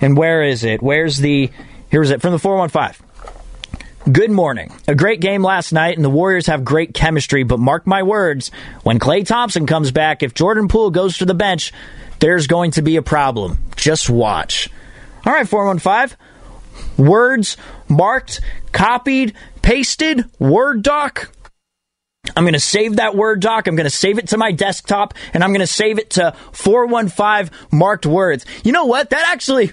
[0.00, 0.82] And where is it?
[0.82, 1.50] Where's the.
[1.88, 3.06] Here's it from the 415.
[4.10, 4.72] Good morning.
[4.88, 8.50] A great game last night, and the Warriors have great chemistry, but mark my words,
[8.82, 11.72] when Klay Thompson comes back, if Jordan Poole goes to the bench,
[12.22, 13.58] there's going to be a problem.
[13.74, 14.68] Just watch.
[15.26, 16.16] All right, 415.
[16.96, 17.56] Words
[17.88, 21.32] marked, copied, pasted, Word doc.
[22.36, 23.66] I'm going to save that Word doc.
[23.66, 26.36] I'm going to save it to my desktop and I'm going to save it to
[26.52, 28.46] 415 marked words.
[28.62, 29.10] You know what?
[29.10, 29.72] That actually,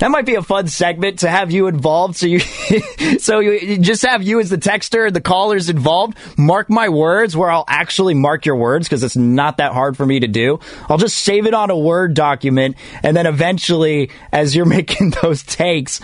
[0.00, 2.16] that might be a fun segment to have you involved.
[2.16, 2.40] So you,
[3.20, 6.18] so you just have you as the texter, the callers involved.
[6.36, 10.04] Mark my words where I'll actually mark your words because it's not that hard for
[10.04, 10.58] me to do.
[10.88, 15.44] I'll just save it on a Word document and then eventually, as you're making those
[15.44, 16.00] takes,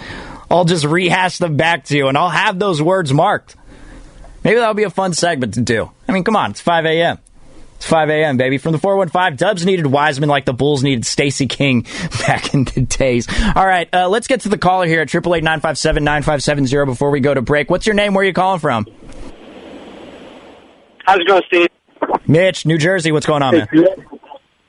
[0.49, 3.57] I'll just rehash them back to you and I'll have those words marked.
[4.45, 5.91] Maybe that'll be a fun segment to do.
[6.09, 7.19] I mean, come on, it's 5 a.m.
[7.77, 8.59] It's 5 a.m., baby.
[8.59, 11.83] From the 415, Dubs needed Wiseman like the Bulls needed Stacey King
[12.27, 13.27] back in the days.
[13.57, 17.43] All right, uh, let's get to the caller here at 888 before we go to
[17.43, 17.71] break.
[17.71, 18.15] What's your name?
[18.15, 18.87] Where are you calling from?
[21.07, 21.69] How's it going, Steve?
[22.27, 23.13] Mitch, New Jersey.
[23.13, 23.69] What's going on, man?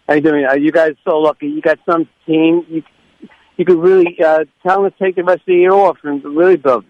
[0.08, 0.46] How you doing?
[0.46, 1.48] Are you guys so lucky?
[1.48, 2.66] You got some team.
[2.70, 2.84] You
[3.58, 6.24] you could really uh, tell them to take the rest of the year off and
[6.24, 6.86] really build.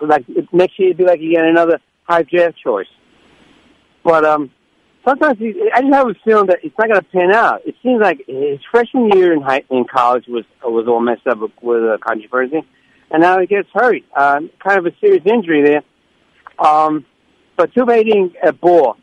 [0.00, 2.86] Like next year, it'd be like you get another high draft choice.
[4.04, 4.50] But um,
[5.06, 7.62] sometimes he, I just have a feeling that it's not going to pan out.
[7.66, 11.38] It seems like his freshman year in high, in college was was all messed up
[11.38, 12.62] with, with uh, controversy,
[13.10, 14.02] and now he gets hurt.
[14.16, 15.82] Um, kind of a serious injury there.
[16.58, 17.04] Um,
[17.56, 18.96] but too bad he ball,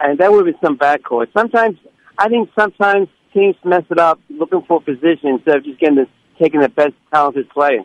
[0.00, 1.28] and that would been some backcourt.
[1.36, 1.78] Sometimes
[2.18, 5.96] I think sometimes teams mess it up looking for a position instead of just getting
[5.96, 6.06] the,
[6.40, 7.82] taking the best talented player.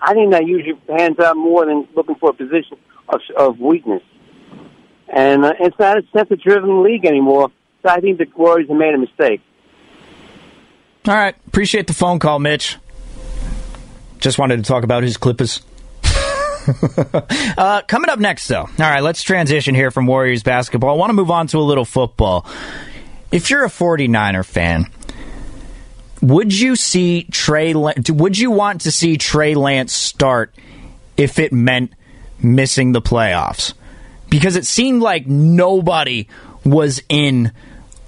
[0.00, 2.78] I think that usually pans out more than looking for a position
[3.08, 4.02] of, of weakness.
[5.08, 7.50] And uh, it's not a center-driven league anymore.
[7.82, 9.40] So I think the Warriors have made a mistake.
[11.06, 11.34] All right.
[11.46, 12.76] Appreciate the phone call, Mitch.
[14.18, 15.62] Just wanted to talk about his Clippers.
[17.56, 18.62] uh, coming up next, though.
[18.62, 20.90] All right, let's transition here from Warriors basketball.
[20.90, 22.46] I want to move on to a little football.
[23.30, 24.86] If you're a 49er fan,
[26.20, 27.74] would you see Trey?
[27.74, 30.54] Would you want to see Trey Lance start
[31.16, 31.92] if it meant
[32.42, 33.74] missing the playoffs?
[34.28, 36.28] Because it seemed like nobody
[36.64, 37.52] was in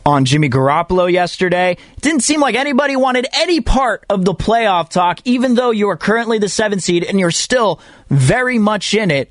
[0.05, 1.73] on Jimmy Garoppolo yesterday.
[1.73, 5.89] It didn't seem like anybody wanted any part of the playoff talk, even though you
[5.91, 9.31] are currently the seventh seed and you're still very much in it.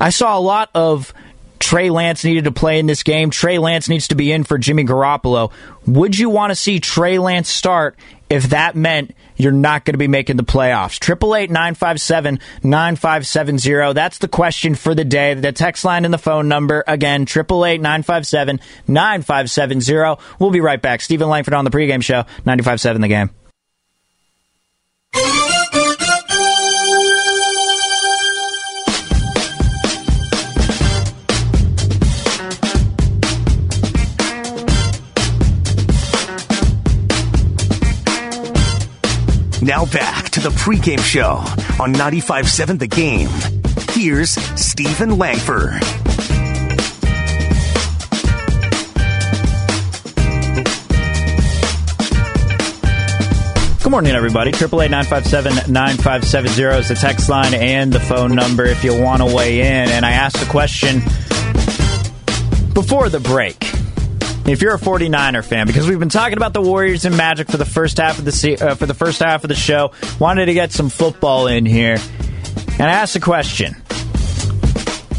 [0.00, 1.14] I saw a lot of
[1.58, 3.30] Trey Lance needed to play in this game.
[3.30, 5.52] Trey Lance needs to be in for Jimmy Garoppolo.
[5.86, 7.96] Would you want to see Trey Lance start
[8.28, 10.98] if that meant you're not going to be making the playoffs?
[10.98, 13.92] Triple eight nine five seven nine five seven zero.
[13.92, 15.34] That's the question for the day.
[15.34, 17.26] The text line and the phone number again.
[17.26, 20.18] Triple eight nine five seven nine five seven zero.
[20.38, 21.00] We'll be right back.
[21.00, 22.24] Steven Langford on the pregame show.
[22.44, 23.30] Ninety five seven the game.
[39.62, 41.34] Now back to the pregame show
[41.80, 43.28] on 95.7 The Game.
[43.92, 45.80] Here's Steven Langford.
[53.80, 54.50] Good morning, everybody.
[54.50, 58.00] Triple eight nine five seven nine five seven zero is the text line and the
[58.00, 59.90] phone number if you want to weigh in.
[59.90, 61.02] And I asked a question
[62.74, 63.71] before the break
[64.46, 67.56] if you're a 49er fan, because we've been talking about the Warriors and Magic for
[67.56, 70.54] the first half of the uh, for the first half of the show, wanted to
[70.54, 71.98] get some football in here,
[72.72, 73.76] and I asked a question: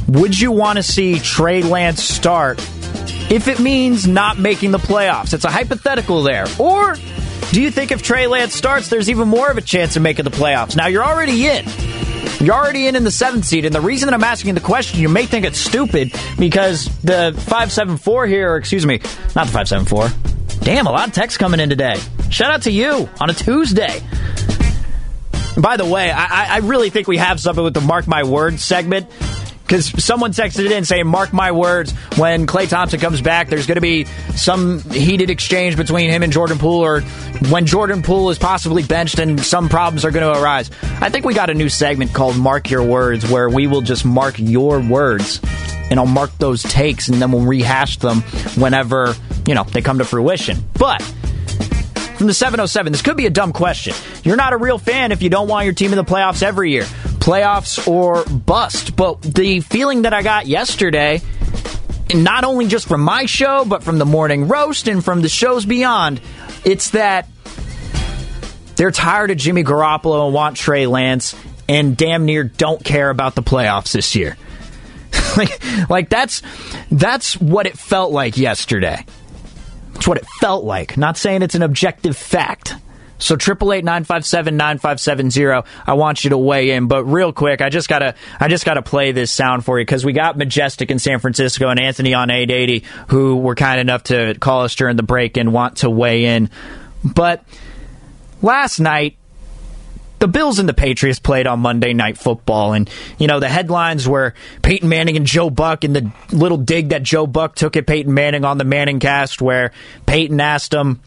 [0.09, 2.59] Would you want to see Trey Lance start
[3.31, 5.33] if it means not making the playoffs?
[5.33, 6.95] It's a hypothetical there, or
[7.51, 10.25] do you think if Trey Lance starts, there's even more of a chance of making
[10.25, 10.75] the playoffs?
[10.75, 11.65] Now you're already in.
[12.43, 14.99] You're already in in the seventh seed, and the reason that I'm asking the question,
[14.99, 18.99] you may think it's stupid because the five seven four here, or excuse me,
[19.33, 20.09] not the five seven four.
[20.59, 21.95] Damn, a lot of texts coming in today.
[22.29, 24.01] Shout out to you on a Tuesday.
[25.57, 28.63] By the way, I, I really think we have something with the Mark My Words
[28.63, 29.09] segment
[29.63, 33.75] because someone texted in saying, "Mark my words, when Klay Thompson comes back, there's going
[33.75, 37.01] to be some heated exchange between him and Jordan Poole, or
[37.49, 40.69] when Jordan Poole is possibly benched and some problems are going to arise."
[41.01, 44.05] I think we got a new segment called "Mark Your Words," where we will just
[44.05, 45.39] mark your words,
[45.89, 48.21] and I'll mark those takes, and then we'll rehash them
[48.55, 49.15] whenever
[49.47, 50.63] you know they come to fruition.
[50.77, 51.01] But
[52.17, 52.91] from the 707.
[52.91, 53.93] This could be a dumb question.
[54.23, 56.71] You're not a real fan if you don't want your team in the playoffs every
[56.71, 56.83] year.
[56.83, 58.95] Playoffs or bust.
[58.95, 61.21] But the feeling that I got yesterday,
[62.13, 65.65] not only just from my show, but from the morning roast and from the shows
[65.65, 66.21] beyond,
[66.65, 67.27] it's that
[68.75, 71.35] they're tired of Jimmy Garoppolo and want Trey Lance
[71.69, 74.37] and damn near don't care about the playoffs this year.
[75.37, 76.41] like, like that's
[76.91, 79.05] that's what it felt like yesterday.
[79.95, 80.97] It's what it felt like.
[80.97, 82.75] Not saying it's an objective fact.
[83.19, 85.63] So triple eight nine five seven nine five seven zero.
[85.87, 88.81] I want you to weigh in, but real quick, I just gotta I just gotta
[88.81, 92.29] play this sound for you because we got Majestic in San Francisco and Anthony on
[92.29, 95.89] eight eighty who were kind enough to call us during the break and want to
[95.89, 96.49] weigh in.
[97.03, 97.45] But
[98.41, 99.15] last night,
[100.23, 104.07] the Bills and the Patriots played on Monday Night Football, and you know the headlines
[104.07, 107.85] were Peyton Manning and Joe Buck, and the little dig that Joe Buck took at
[107.85, 109.73] Peyton Manning on the Manning Cast, where
[110.05, 111.01] Peyton asked him,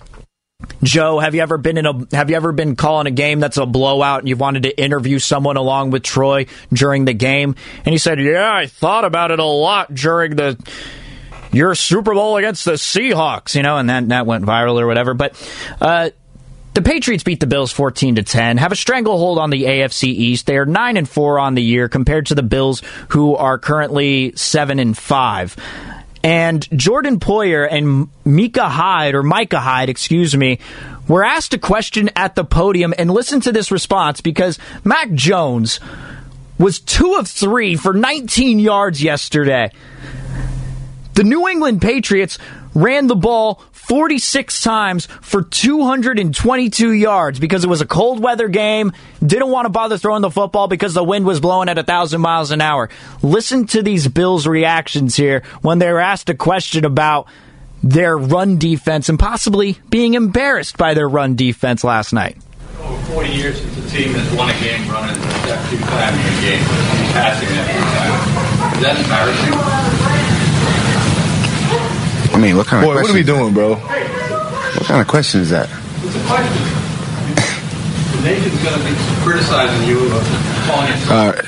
[0.83, 3.57] "Joe, have you ever been in a have you ever been calling a game that's
[3.57, 7.57] a blowout, and you've wanted to interview someone along with Troy during the game?"
[7.87, 10.59] And he said, "Yeah, I thought about it a lot during the."
[11.53, 15.15] your Super Bowl against the Seahawks, you know, and that, that went viral or whatever.
[15.15, 15.41] But
[15.81, 16.11] uh,
[16.77, 20.45] the Patriots beat the Bills 14 to 10, have a stranglehold on the AFC East.
[20.45, 24.37] They are 9 and 4 on the year compared to the Bills who are currently
[24.37, 25.57] 7 and 5.
[26.23, 30.59] And Jordan Poyer and Mika Hyde or Micah Hyde, excuse me,
[31.09, 35.81] were asked a question at the podium and listen to this response because Mac Jones
[36.59, 39.71] was 2 of 3 for 19 yards yesterday.
[41.15, 42.39] The New England Patriots
[42.77, 48.93] ran the ball 46 times for 222 yards because it was a cold weather game.
[49.25, 52.51] Didn't want to bother throwing the football because the wind was blowing at 1,000 miles
[52.51, 52.91] an hour.
[53.23, 57.27] Listen to these Bills' reactions here when they were asked a question about
[57.83, 62.37] their run defense and possibly being embarrassed by their run defense last night.
[62.81, 66.27] Over 40 years since a team has won a game running that two times in
[66.27, 66.65] a game,
[67.15, 68.77] passing that two times.
[68.77, 69.96] Is that embarrassing?
[72.37, 73.77] I mean, what kind of Boy, what are we doing, bro?
[73.77, 75.71] What kind of question is that?
[76.05, 76.53] It's a question.
[78.13, 80.23] the nation's going to be criticizing you of
[80.67, 81.11] calling it.
[81.11, 81.45] All right.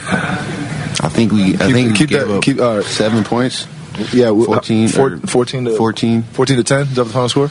[1.04, 1.54] I think we.
[1.56, 2.36] I think keep we gave that.
[2.38, 2.84] up Keep all right.
[2.86, 3.66] seven points.
[4.14, 6.22] Yeah, we- 14, four- 14 to 14.
[6.22, 6.80] 14 to 10.
[6.80, 7.50] Is that the final score?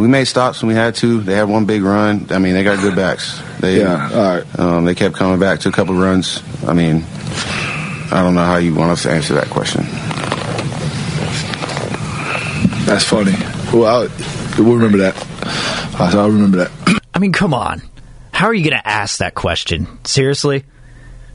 [0.00, 1.22] We made stops when we had to.
[1.22, 2.28] They had one big run.
[2.30, 3.42] I mean, they got good backs.
[3.58, 4.58] They, Yeah, all right.
[4.60, 6.40] Um, they kept coming back to a couple runs.
[6.64, 7.04] I mean,
[8.12, 9.84] I don't know how you want us to answer that question.
[12.86, 13.32] That's funny.
[13.72, 14.08] Well, I'll,
[14.62, 15.16] we'll remember that.
[15.98, 17.00] I'll remember that.
[17.14, 17.82] I mean, come on.
[18.32, 19.86] How are you going to ask that question?
[20.04, 20.64] Seriously?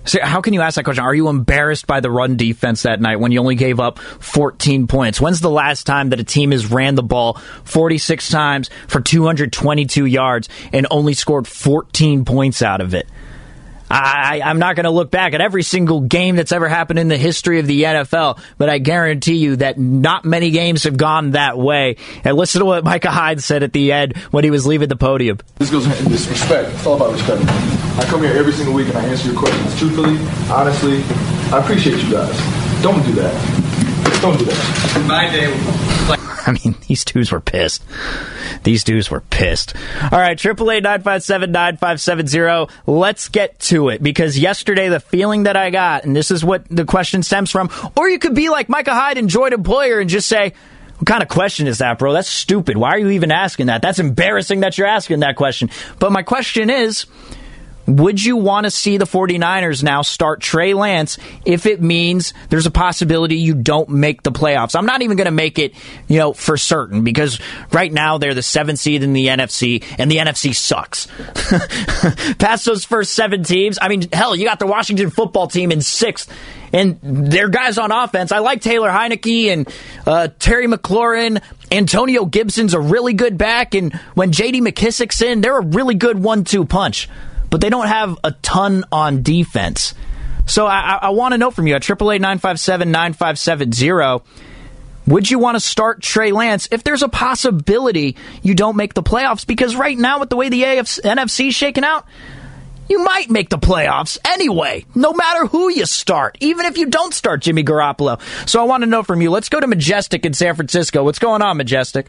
[0.05, 1.03] Se- How can you ask that question?
[1.03, 4.87] Are you embarrassed by the run defense that night when you only gave up 14
[4.87, 5.19] points?
[5.19, 7.33] When's the last time that a team has ran the ball
[7.63, 13.07] 46 times for 222 yards and only scored 14 points out of it?
[13.89, 17.07] I, I'm not going to look back at every single game that's ever happened in
[17.07, 21.31] the history of the NFL, but I guarantee you that not many games have gone
[21.31, 21.97] that way.
[22.23, 24.95] And listen to what Micah Hyde said at the end when he was leaving the
[24.95, 25.39] podium.
[25.57, 26.69] This goes in this respect.
[26.73, 27.41] It's all about respect.
[27.99, 30.17] I come here every single week and I answer your questions truthfully,
[30.51, 31.01] honestly.
[31.51, 32.37] I appreciate you guys.
[32.83, 34.21] Don't do that.
[34.21, 35.05] Don't do that.
[35.07, 35.47] My day
[36.47, 37.83] I mean, these dudes were pissed.
[38.63, 39.75] These dudes were pissed.
[40.11, 42.67] All right, triple eight nine five seven nine five seven zero.
[42.87, 46.65] Let's get to it because yesterday the feeling that I got, and this is what
[46.69, 50.09] the question stems from, or you could be like Micah Hyde and Jordan Poyer and
[50.09, 50.53] just say,
[50.97, 52.13] "What kind of question is that, bro?
[52.13, 52.77] That's stupid.
[52.77, 53.81] Why are you even asking that?
[53.81, 57.05] That's embarrassing that you're asking that question." But my question is.
[57.89, 62.67] Would you want to see the 49ers now start Trey Lance if it means there's
[62.67, 64.75] a possibility you don't make the playoffs?
[64.75, 65.73] I'm not even going to make it,
[66.07, 67.39] you know, for certain because
[67.71, 71.07] right now they're the seventh seed in the NFC and the NFC sucks.
[72.37, 75.81] Past those first seven teams, I mean, hell, you got the Washington football team in
[75.81, 76.31] sixth
[76.71, 78.31] and their guys on offense.
[78.31, 79.73] I like Taylor Heinicke and
[80.05, 81.41] uh, Terry McLaurin.
[81.71, 84.61] Antonio Gibson's a really good back, and when J.D.
[84.61, 87.07] McKissic's in, they're a really good one-two punch.
[87.49, 89.93] But they don't have a ton on defense.
[90.45, 93.13] So I, I, want to know from you at triple eight nine five seven nine
[93.13, 94.23] five seven zero.
[95.05, 99.03] Would you want to start Trey Lance if there's a possibility you don't make the
[99.03, 99.45] playoffs?
[99.45, 102.05] Because right now, with the way the AFC, NFC is shaking out,
[102.89, 107.13] you might make the playoffs anyway, no matter who you start, even if you don't
[107.13, 108.19] start Jimmy Garoppolo.
[108.49, 109.29] So I want to know from you.
[109.29, 111.03] Let's go to Majestic in San Francisco.
[111.03, 112.07] What's going on, Majestic?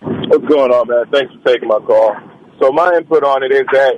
[0.00, 1.06] What's going on, man?
[1.10, 2.16] Thanks for taking my call.
[2.60, 3.94] So my input on it is that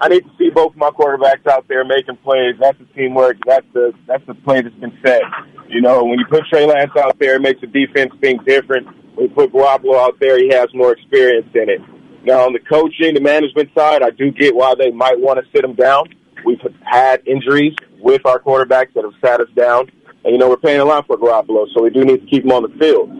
[0.00, 2.56] I need to see both my quarterbacks out there making plays.
[2.60, 3.36] That's the teamwork.
[3.46, 5.22] That's the that's the play that's been set.
[5.68, 8.86] You know, when you put Trey Lance out there, it makes the defense think different.
[9.14, 11.80] When you put Garoppolo out there, he has more experience in it.
[12.24, 15.50] Now, on the coaching, the management side, I do get why they might want to
[15.54, 16.04] sit him down.
[16.44, 19.90] We've had injuries with our quarterbacks that have sat us down.
[20.24, 22.44] And, you know, we're paying a lot for Garoppolo, so we do need to keep
[22.44, 23.10] him on the field.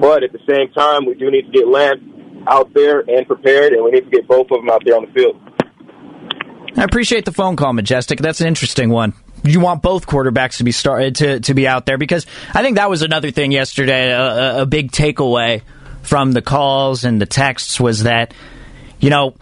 [0.00, 2.00] But at the same time, we do need to get Lance
[2.48, 5.04] out there and prepared, and we need to get both of them out there on
[5.06, 5.40] the field.
[6.76, 8.20] I appreciate the phone call, Majestic.
[8.20, 9.14] That's an interesting one.
[9.44, 12.62] You want both quarterbacks to be started uh, to to be out there because I
[12.62, 14.10] think that was another thing yesterday.
[14.10, 15.62] A- a big takeaway
[16.02, 18.34] from the calls and the texts was that
[19.00, 19.34] you know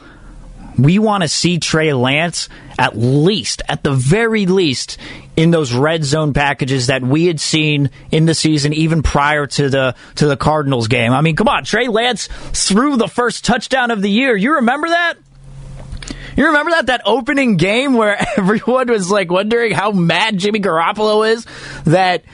[0.78, 2.48] we want to see Trey Lance
[2.78, 4.98] at least, at the very least,
[5.36, 9.68] in those red zone packages that we had seen in the season, even prior to
[9.68, 11.12] the to the Cardinals game.
[11.12, 14.34] I mean, come on, Trey Lance threw the first touchdown of the year.
[14.34, 15.14] You remember that?
[16.36, 21.28] You remember that that opening game where everyone was like wondering how mad Jimmy Garoppolo
[21.28, 21.46] is
[21.84, 22.24] that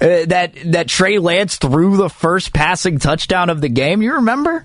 [0.00, 4.02] uh, that that Trey Lance threw the first passing touchdown of the game.
[4.02, 4.64] You remember?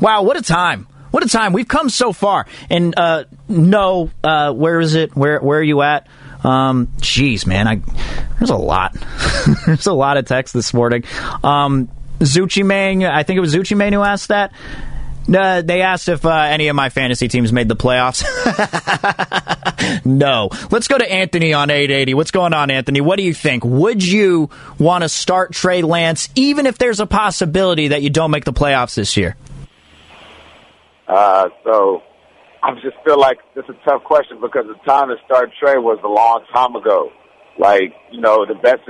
[0.00, 0.86] Wow, what a time!
[1.10, 1.52] What a time!
[1.52, 2.46] We've come so far.
[2.68, 5.14] And uh, no, uh, where is it?
[5.14, 6.06] Where where are you at?
[6.44, 7.80] Um, geez, man, I
[8.38, 8.96] there's a lot.
[9.66, 11.04] there's a lot of text this morning.
[11.42, 11.88] Um,
[12.20, 14.52] Zucci Mang, I think it was Zucci Mang who asked that.
[15.32, 18.24] Uh, they asked if uh, any of my fantasy teams made the playoffs.
[20.04, 20.50] no.
[20.70, 22.12] Let's go to Anthony on 880.
[22.12, 23.00] What's going on, Anthony?
[23.00, 23.64] What do you think?
[23.64, 28.30] Would you want to start Trey Lance, even if there's a possibility that you don't
[28.30, 29.34] make the playoffs this year?
[31.08, 32.02] Uh, so
[32.64, 35.98] I just feel like it's a tough question because the time to start Trey was
[36.02, 37.10] a long time ago.
[37.58, 38.80] Like, you know, the best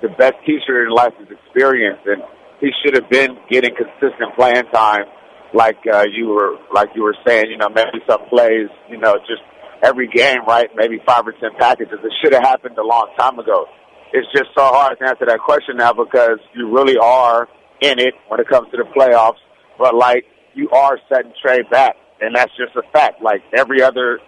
[0.00, 2.22] the best teacher in life is experience, and
[2.60, 5.06] he should have been getting consistent playing time
[5.54, 9.16] like uh, you were like you were saying, you know, maybe some plays, you know,
[9.26, 9.42] just
[9.82, 10.68] every game, right?
[10.74, 11.98] Maybe five or ten packages.
[12.02, 13.66] It should have happened a long time ago.
[14.12, 17.48] It's just so hard to answer that question now because you really are
[17.80, 19.40] in it when it comes to the playoffs.
[19.78, 20.24] But like
[20.54, 23.22] you are setting Trey back, and that's just a fact.
[23.22, 24.18] Like every other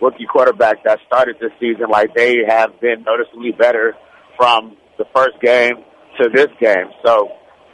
[0.00, 3.94] rookie quarterback that started this season, like they have been noticeably better
[4.36, 5.76] from the first game
[6.20, 6.90] to this game.
[7.04, 7.28] So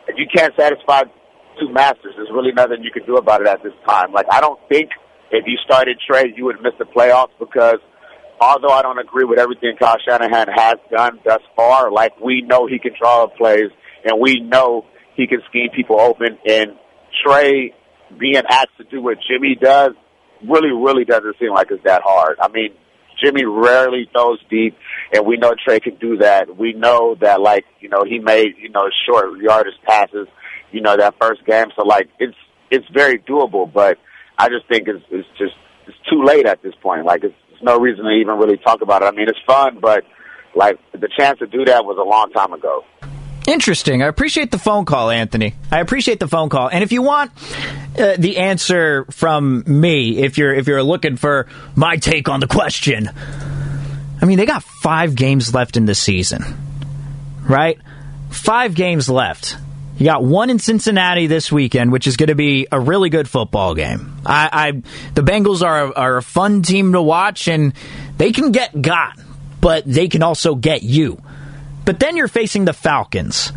[0.08, 1.02] if you can't satisfy
[1.58, 2.14] two masters.
[2.16, 4.12] There's really nothing you can do about it at this time.
[4.12, 4.90] Like I don't think
[5.30, 7.78] if you started Trey, you would miss the playoffs because
[8.40, 12.66] although I don't agree with everything Kyle Shanahan has done thus far, like we know
[12.66, 13.70] he can draw up plays
[14.04, 14.84] and we know
[15.16, 16.38] he can scheme people open.
[16.46, 16.72] And
[17.24, 17.74] Trey
[18.18, 19.92] being asked to do what Jimmy does
[20.48, 22.38] really, really doesn't seem like it's that hard.
[22.40, 22.70] I mean,
[23.22, 24.76] Jimmy rarely throws deep,
[25.12, 26.56] and we know Trey can do that.
[26.56, 30.26] We know that, like, you know, he made, you know, short yardage passes
[30.74, 31.68] you know, that first game.
[31.76, 32.36] So like it's
[32.70, 33.96] it's very doable, but
[34.36, 35.54] I just think it's it's just
[35.86, 37.06] it's too late at this point.
[37.06, 39.06] Like it's, it's no reason to even really talk about it.
[39.06, 40.02] I mean, it's fun, but
[40.56, 42.84] like the chance to do that was a long time ago.
[43.46, 44.02] Interesting.
[44.02, 45.54] I appreciate the phone call, Anthony.
[45.70, 46.68] I appreciate the phone call.
[46.68, 47.30] And if you want
[47.98, 52.46] uh, the answer from me, if you're if you're looking for my take on the
[52.46, 53.10] question,
[54.20, 56.42] I mean, they got 5 games left in the season.
[57.46, 57.78] Right?
[58.30, 59.58] 5 games left.
[59.98, 63.28] You got one in Cincinnati this weekend, which is going to be a really good
[63.28, 64.16] football game.
[64.26, 64.82] I, I
[65.14, 67.74] the Bengals are are a fun team to watch, and
[68.16, 69.18] they can get got,
[69.60, 71.22] but they can also get you.
[71.84, 73.52] But then you're facing the Falcons.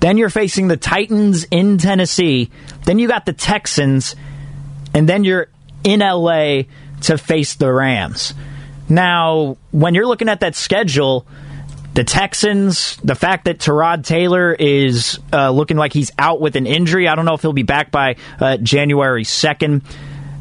[0.00, 2.50] Then you're facing the Titans in Tennessee.
[2.84, 4.16] Then you got the Texans,
[4.94, 5.48] and then you're
[5.84, 6.62] in LA
[7.02, 8.34] to face the Rams.
[8.88, 11.26] Now, when you're looking at that schedule
[11.94, 16.66] the Texans, the fact that Tyrod Taylor is uh, looking like he's out with an
[16.66, 19.82] injury, I don't know if he'll be back by uh, January 2nd.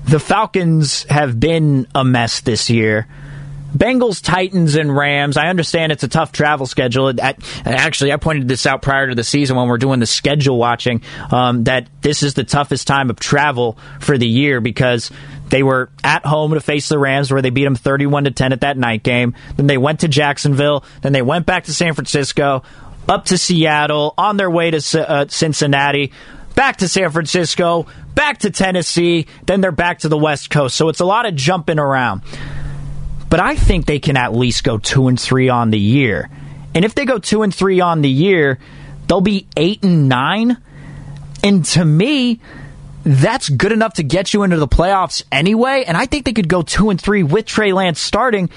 [0.05, 3.07] The Falcons have been a mess this year.
[3.75, 5.37] Bengals, Titans, and Rams.
[5.37, 7.13] I understand it's a tough travel schedule.
[7.65, 11.01] Actually, I pointed this out prior to the season when we're doing the schedule watching
[11.31, 15.11] um, that this is the toughest time of travel for the year because
[15.49, 18.53] they were at home to face the Rams, where they beat them 31 to 10
[18.53, 19.35] at that night game.
[19.55, 20.83] Then they went to Jacksonville.
[21.01, 22.63] Then they went back to San Francisco,
[23.07, 26.11] up to Seattle, on their way to uh, Cincinnati,
[26.55, 29.27] back to San Francisco, back to Tennessee.
[29.45, 30.75] Then they're back to the West Coast.
[30.75, 32.23] So it's a lot of jumping around.
[33.29, 36.29] But I think they can at least go two and three on the year.
[36.73, 38.59] And if they go two and three on the year,
[39.07, 40.57] they'll be eight and nine.
[41.43, 42.39] And to me,
[43.03, 45.83] that's good enough to get you into the playoffs anyway.
[45.87, 48.49] And I think they could go two and three with Trey Lance starting.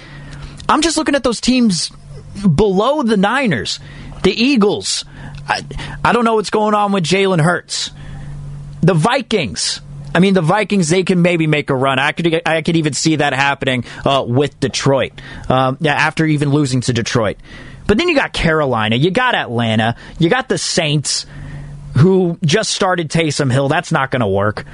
[0.69, 1.91] I'm just looking at those teams
[2.43, 3.79] below the Niners,
[4.23, 5.05] the Eagles.
[5.47, 5.65] I,
[6.05, 7.91] I don't know what's going on with Jalen Hurts.
[8.81, 9.81] The Vikings.
[10.15, 11.99] I mean, the Vikings they can maybe make a run.
[11.99, 15.13] I could I could even see that happening uh, with Detroit.
[15.49, 17.39] Um, after even losing to Detroit.
[17.87, 21.27] But then you got Carolina, you got Atlanta, you got the Saints
[21.99, 23.69] who just started Taysom Hill.
[23.69, 24.65] That's not going to work.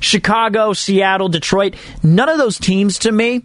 [0.00, 3.44] Chicago, Seattle, Detroit, none of those teams to me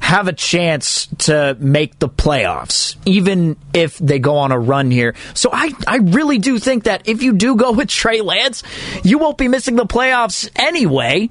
[0.00, 5.14] have a chance to make the playoffs, even if they go on a run here.
[5.34, 8.62] So I, I really do think that if you do go with Trey Lance,
[9.04, 11.30] you won't be missing the playoffs anyway.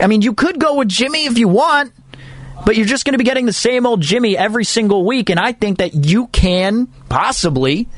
[0.00, 1.92] I mean, you could go with Jimmy if you want,
[2.64, 5.30] but you're just going to be getting the same old Jimmy every single week.
[5.30, 7.88] And I think that you can possibly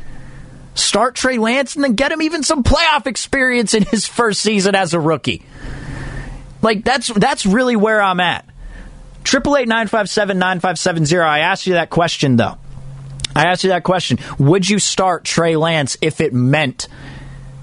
[0.75, 4.75] Start Trey Lance and then get him even some playoff experience in his first season
[4.75, 5.45] as a rookie.
[6.63, 8.47] Like that's that's really where I'm at.
[9.25, 11.25] Triple eight nine five seven nine five seven zero.
[11.25, 12.59] I asked you that question though.
[13.35, 14.19] I asked you that question.
[14.39, 16.89] Would you start Trey Lance if it meant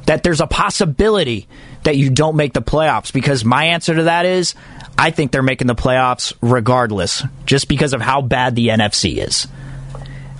[0.05, 1.47] that there's a possibility
[1.83, 3.13] that you don't make the playoffs?
[3.13, 4.55] Because my answer to that is
[4.97, 9.47] I think they're making the playoffs regardless, just because of how bad the NFC is.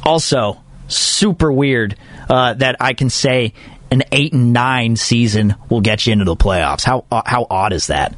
[0.03, 1.95] Also, super weird
[2.29, 3.53] uh, that I can say
[3.91, 6.83] an eight and nine season will get you into the playoffs.
[6.83, 8.15] How uh, how odd is that?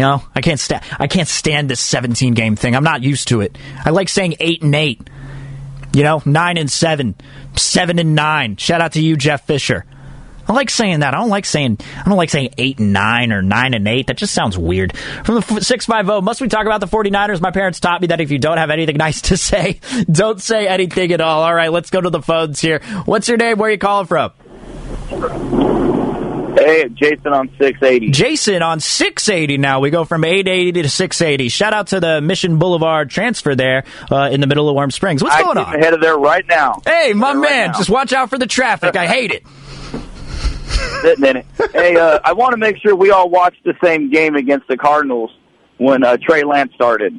[0.00, 2.74] You know, I can't stand I can't stand this 17 game thing.
[2.74, 3.58] I'm not used to it.
[3.84, 5.10] I like saying 8 and 8.
[5.92, 7.14] You know, 9 and 7,
[7.54, 8.56] 7 and 9.
[8.56, 9.84] Shout out to you Jeff Fisher.
[10.48, 11.12] I like saying that.
[11.12, 14.06] I don't like saying I don't like saying 8 and 9 or 9 and 8.
[14.06, 14.96] That just sounds weird.
[14.96, 17.42] From the 650, must we talk about the 49ers?
[17.42, 19.80] My parents taught me that if you don't have anything nice to say,
[20.10, 21.42] don't say anything at all.
[21.42, 22.80] All right, let's go to the phones here.
[23.04, 23.58] What's your name?
[23.58, 24.32] Where are you calling from?
[26.54, 28.10] Hey, Jason on 680.
[28.10, 29.80] Jason on 680 now.
[29.80, 31.48] We go from 880 to 680.
[31.48, 35.22] Shout out to the Mission Boulevard transfer there uh, in the middle of Warm Springs.
[35.22, 35.74] What's I going on?
[35.74, 36.80] ahead of there right now.
[36.84, 37.78] Hey, my Right man, now.
[37.78, 38.96] just watch out for the traffic.
[38.96, 39.44] I hate it.
[41.02, 41.46] Sitting in it.
[41.72, 44.76] Hey, uh, I want to make sure we all watched the same game against the
[44.76, 45.30] Cardinals
[45.78, 47.18] when uh, Trey Lance started.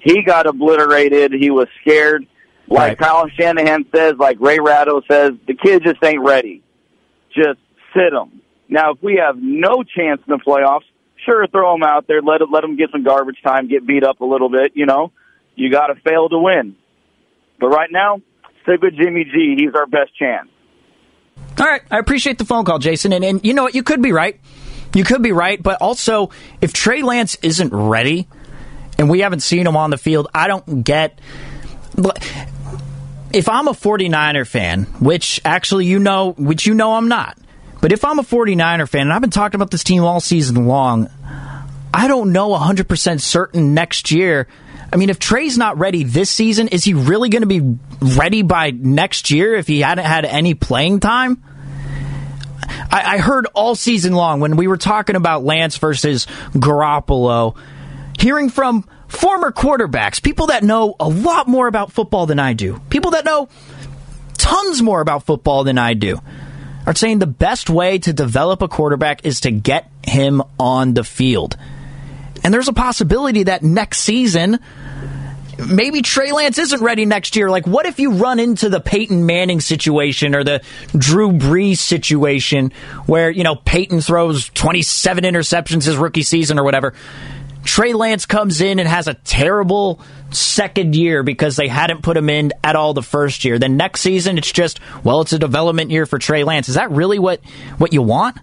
[0.00, 1.32] He got obliterated.
[1.32, 2.26] He was scared.
[2.68, 6.62] Like Kyle Shanahan says, like Ray Ratto says, the kid just ain't ready.
[7.34, 7.58] Just
[7.94, 8.41] sit him.
[8.72, 10.88] Now, if we have no chance in the playoffs,
[11.26, 12.22] sure, throw them out there.
[12.22, 14.72] Let let him get some garbage time, get beat up a little bit.
[14.74, 15.12] You know,
[15.54, 16.74] you got to fail to win.
[17.60, 18.22] But right now,
[18.62, 19.56] stick with Jimmy G.
[19.58, 20.48] He's our best chance.
[21.60, 23.12] All right, I appreciate the phone call, Jason.
[23.12, 23.74] And, and you know what?
[23.74, 24.40] You could be right.
[24.94, 25.62] You could be right.
[25.62, 26.30] But also,
[26.62, 28.26] if Trey Lance isn't ready
[28.98, 31.20] and we haven't seen him on the field, I don't get.
[33.34, 37.36] If I'm a 49er fan, which actually you know, which you know I'm not,
[37.82, 40.66] but if I'm a 49er fan, and I've been talking about this team all season
[40.66, 41.10] long,
[41.92, 44.46] I don't know 100% certain next year.
[44.92, 48.42] I mean, if Trey's not ready this season, is he really going to be ready
[48.42, 51.42] by next year if he hadn't had any playing time?
[52.90, 57.56] I, I heard all season long when we were talking about Lance versus Garoppolo,
[58.16, 62.80] hearing from former quarterbacks, people that know a lot more about football than I do,
[62.90, 63.48] people that know
[64.38, 66.20] tons more about football than I do,
[66.86, 71.04] are saying the best way to develop a quarterback is to get him on the
[71.04, 71.56] field.
[72.44, 74.58] And there's a possibility that next season,
[75.68, 77.50] maybe Trey Lance isn't ready next year.
[77.50, 80.62] Like, what if you run into the Peyton Manning situation or the
[80.96, 82.72] Drew Brees situation
[83.06, 86.94] where, you know, Peyton throws 27 interceptions his rookie season or whatever?
[87.64, 90.00] Trey Lance comes in and has a terrible
[90.30, 93.58] second year because they hadn't put him in at all the first year.
[93.58, 96.68] Then next season, it's just, well, it's a development year for Trey Lance.
[96.68, 97.40] Is that really what,
[97.78, 98.38] what you want?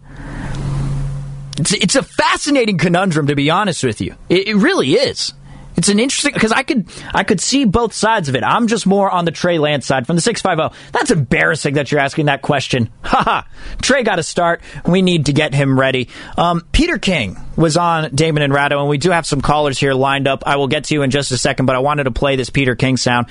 [1.58, 4.16] It's, it's a fascinating conundrum, to be honest with you.
[4.30, 5.34] It, it really is.
[5.80, 8.44] It's an interesting because I could I could see both sides of it.
[8.44, 10.74] I'm just more on the Trey Lance side from the six five zero.
[10.92, 12.90] That's embarrassing that you're asking that question.
[13.02, 13.48] Haha.
[13.82, 14.60] Trey got to start.
[14.86, 16.10] We need to get him ready.
[16.36, 19.94] Um, Peter King was on Damon and Ratto, and we do have some callers here
[19.94, 20.44] lined up.
[20.46, 22.50] I will get to you in just a second, but I wanted to play this
[22.50, 23.28] Peter King sound.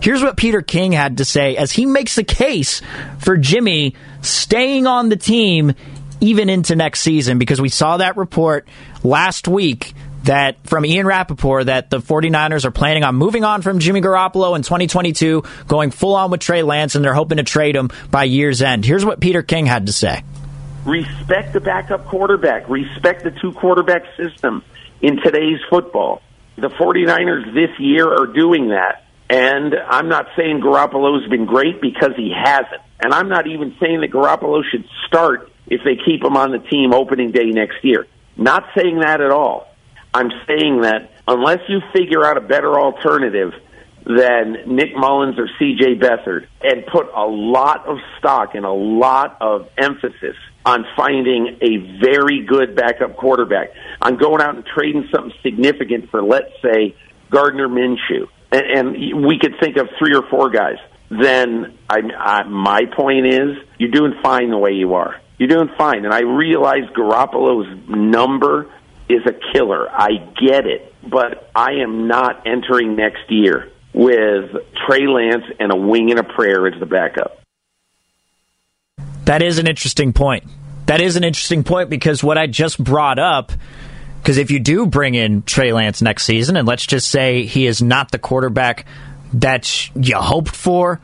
[0.00, 2.82] Here's what Peter King had to say as he makes the case
[3.18, 5.74] for Jimmy staying on the team
[6.20, 8.68] even into next season because we saw that report
[9.02, 9.92] last week
[10.24, 14.56] that from Ian Rapoport that the 49ers are planning on moving on from Jimmy Garoppolo
[14.56, 18.24] in 2022, going full on with Trey Lance, and they're hoping to trade him by
[18.24, 18.84] year's end.
[18.84, 20.22] Here's what Peter King had to say.
[20.84, 22.68] Respect the backup quarterback.
[22.68, 24.62] Respect the two quarterback system
[25.02, 26.22] in today's football.
[26.56, 29.04] The 49ers this year are doing that.
[29.28, 32.82] And I'm not saying Garoppolo's been great because he hasn't.
[32.98, 36.58] And I'm not even saying that Garoppolo should start if they keep him on the
[36.58, 38.06] team opening day next year.
[38.36, 39.69] Not saying that at all.
[40.12, 43.52] I'm saying that unless you figure out a better alternative
[44.04, 49.36] than Nick Mullens or CJ Beathard and put a lot of stock and a lot
[49.40, 53.70] of emphasis on finding a very good backup quarterback,
[54.02, 56.94] on going out and trading something significant for, let's say,
[57.30, 60.76] Gardner Minshew, and, and we could think of three or four guys,
[61.10, 65.20] then I, I, my point is you're doing fine the way you are.
[65.38, 66.04] You're doing fine.
[66.04, 68.70] And I realize Garoppolo's number
[69.10, 69.88] is a killer.
[69.90, 70.94] I get it.
[71.08, 74.50] But I am not entering next year with
[74.86, 77.40] Trey Lance and a wing and a prayer as the backup.
[79.24, 80.44] That is an interesting point.
[80.86, 83.52] That is an interesting point because what I just brought up,
[84.20, 87.66] because if you do bring in Trey Lance next season, and let's just say he
[87.66, 88.86] is not the quarterback
[89.34, 91.00] that you hoped for,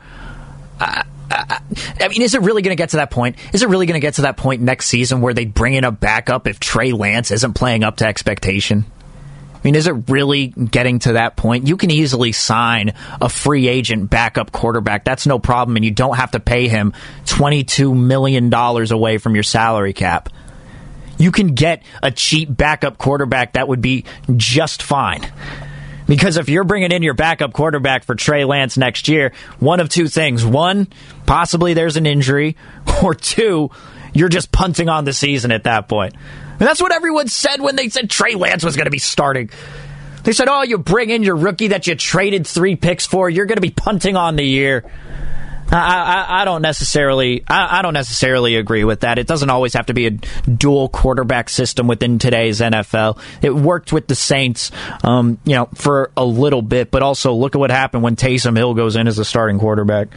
[0.80, 1.58] uh, uh,
[2.00, 3.36] I mean, is it really going to get to that point?
[3.52, 5.84] Is it really going to get to that point next season where they bring in
[5.84, 8.84] a backup if Trey Lance isn't playing up to expectation?
[9.54, 11.66] I mean, is it really getting to that point?
[11.66, 15.04] You can easily sign a free agent backup quarterback.
[15.04, 16.92] That's no problem, and you don't have to pay him
[17.24, 20.28] $22 million away from your salary cap.
[21.18, 24.04] You can get a cheap backup quarterback that would be
[24.36, 25.26] just fine.
[26.06, 29.88] Because if you're bringing in your backup quarterback for Trey Lance next year, one of
[29.88, 30.44] two things.
[30.44, 30.88] One,
[31.26, 32.56] possibly there's an injury,
[33.02, 33.70] or two,
[34.12, 36.14] you're just punting on the season at that point.
[36.58, 39.50] And that's what everyone said when they said Trey Lance was going to be starting.
[40.24, 43.28] They said, "Oh, you bring in your rookie that you traded three picks for.
[43.28, 44.84] You're going to be punting on the year."
[45.70, 49.18] I, I, I don't necessarily I, I, don't necessarily agree with that.
[49.18, 53.18] It doesn't always have to be a dual quarterback system within today's NFL.
[53.42, 54.70] It worked with the Saints,
[55.02, 58.56] um, you know, for a little bit, but also look at what happened when Taysom
[58.56, 60.08] Hill goes in as the starting quarterback.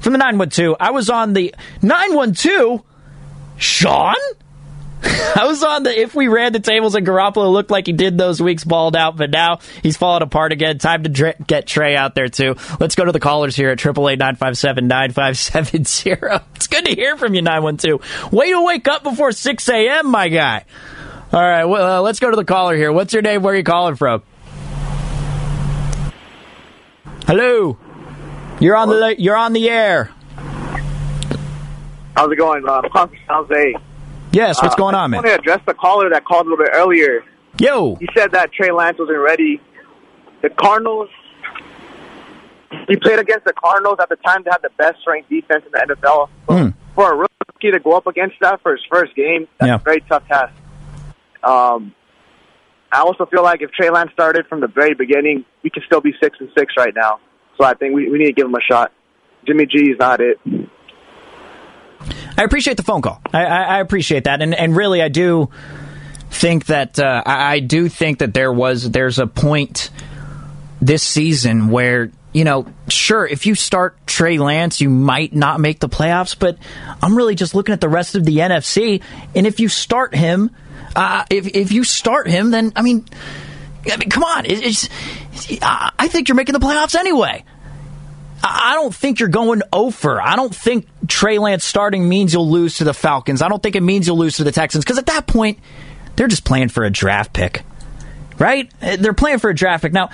[0.00, 2.82] From the nine one two, I was on the nine one two.
[3.58, 4.14] Sean.
[5.36, 8.18] I was on the if we ran the tables and Garoppolo looked like he did
[8.18, 10.78] those weeks balled out, but now he's falling apart again.
[10.78, 12.56] Time to get Trey out there too.
[12.78, 15.84] Let's go to the callers here at triple eight nine five seven nine five seven
[15.84, 16.40] zero.
[16.60, 18.00] It's good to hear from you nine one two.
[18.30, 20.66] Way to wake up before six a.m., my guy.
[21.32, 22.92] All right, well, uh, let's go to the caller here.
[22.92, 23.42] What's your name?
[23.42, 24.22] Where are you calling from?
[27.26, 27.78] Hello.
[28.60, 30.10] You're on the you're on the air.
[32.14, 32.68] How's it going?
[32.68, 33.74] Uh, San Jose.
[34.32, 35.18] Yes, what's going uh, on, man?
[35.18, 37.24] I want to address the caller that called a little bit earlier.
[37.58, 37.96] Yo.
[37.96, 39.60] He said that Trey Lance wasn't ready.
[40.42, 41.08] The Cardinals,
[42.88, 45.72] he played against the Cardinals at the time they had the best ranked defense in
[45.72, 46.28] the NFL.
[46.48, 46.74] Mm.
[46.94, 49.74] For a rookie to go up against that for his first game, that's Yeah.
[49.76, 50.54] a very tough task.
[51.42, 51.94] Um,
[52.92, 56.00] I also feel like if Trey Lance started from the very beginning, we could still
[56.00, 57.20] be six and six right now.
[57.58, 58.92] So I think we, we need to give him a shot.
[59.46, 60.38] Jimmy G is not it.
[62.40, 63.20] I appreciate the phone call.
[63.34, 65.50] I, I, I appreciate that, and and really, I do
[66.30, 69.90] think that uh, I, I do think that there was there's a point
[70.80, 75.80] this season where you know, sure, if you start Trey Lance, you might not make
[75.80, 76.56] the playoffs, but
[77.02, 79.02] I'm really just looking at the rest of the NFC,
[79.34, 80.50] and if you start him,
[80.96, 83.04] uh, if if you start him, then I mean,
[83.84, 84.88] I mean, come on, it, it's
[85.60, 87.44] I I think you're making the playoffs anyway.
[88.42, 90.20] I don't think you're going over.
[90.20, 93.42] I don't think Trey Lance starting means you'll lose to the Falcons.
[93.42, 95.58] I don't think it means you'll lose to the Texans because at that point,
[96.16, 97.62] they're just playing for a draft pick,
[98.38, 98.70] right?
[98.80, 99.92] They're playing for a draft pick.
[99.92, 100.10] Now,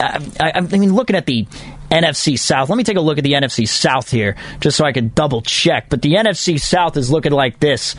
[0.00, 1.46] I, I, I mean, looking at the
[1.90, 4.92] NFC South, let me take a look at the NFC South here just so I
[4.92, 5.88] can double check.
[5.88, 7.96] But the NFC South is looking like this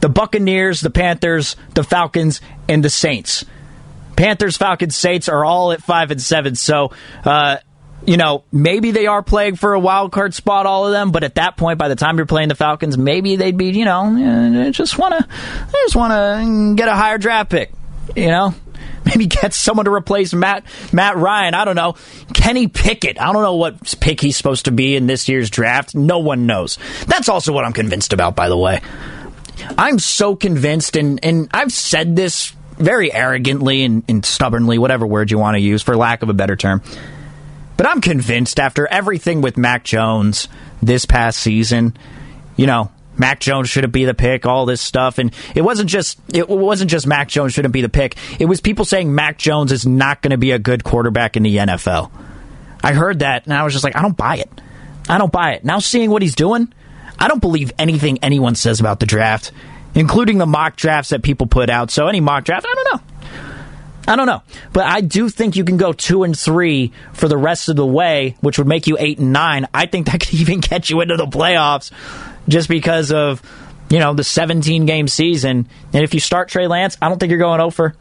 [0.00, 3.44] the Buccaneers, the Panthers, the Falcons, and the Saints.
[4.16, 6.56] Panthers, Falcons, Saints are all at five and seven.
[6.56, 6.92] So,
[7.24, 7.58] uh,
[8.06, 11.12] you know, maybe they are playing for a wild card spot, all of them.
[11.12, 13.84] But at that point, by the time you're playing the Falcons, maybe they'd be, you
[13.84, 15.28] know, uh, just want to,
[15.84, 17.72] just want to get a higher draft pick.
[18.16, 18.54] You know,
[19.04, 21.54] maybe get someone to replace Matt Matt Ryan.
[21.54, 21.94] I don't know.
[22.34, 23.20] Kenny Pickett.
[23.20, 25.94] I don't know what pick he's supposed to be in this year's draft.
[25.94, 26.78] No one knows.
[27.06, 28.80] That's also what I'm convinced about, by the way.
[29.78, 35.30] I'm so convinced, and, and I've said this very arrogantly and, and stubbornly, whatever word
[35.30, 36.82] you want to use, for lack of a better term.
[37.76, 40.48] But I'm convinced after everything with Mac Jones
[40.82, 41.96] this past season,
[42.56, 46.18] you know, Mac Jones shouldn't be the pick, all this stuff, and it wasn't just
[46.32, 48.16] it wasn't just Mac Jones shouldn't be the pick.
[48.40, 51.42] It was people saying Mac Jones is not going to be a good quarterback in
[51.42, 52.10] the NFL.
[52.82, 54.50] I heard that and I was just like, I don't buy it.
[55.08, 55.64] I don't buy it.
[55.64, 56.72] Now seeing what he's doing,
[57.18, 59.52] I don't believe anything anyone says about the draft,
[59.94, 61.90] including the mock drafts that people put out.
[61.90, 63.11] So any mock draft, I don't know.
[64.06, 64.42] I don't know.
[64.72, 67.86] But I do think you can go two and three for the rest of the
[67.86, 69.68] way, which would make you eight and nine.
[69.72, 71.92] I think that could even get you into the playoffs
[72.48, 73.42] just because of,
[73.88, 75.68] you know, the 17 game season.
[75.92, 77.94] And if you start Trey Lance, I don't think you're going over.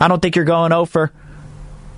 [0.00, 1.12] I don't think you're going over.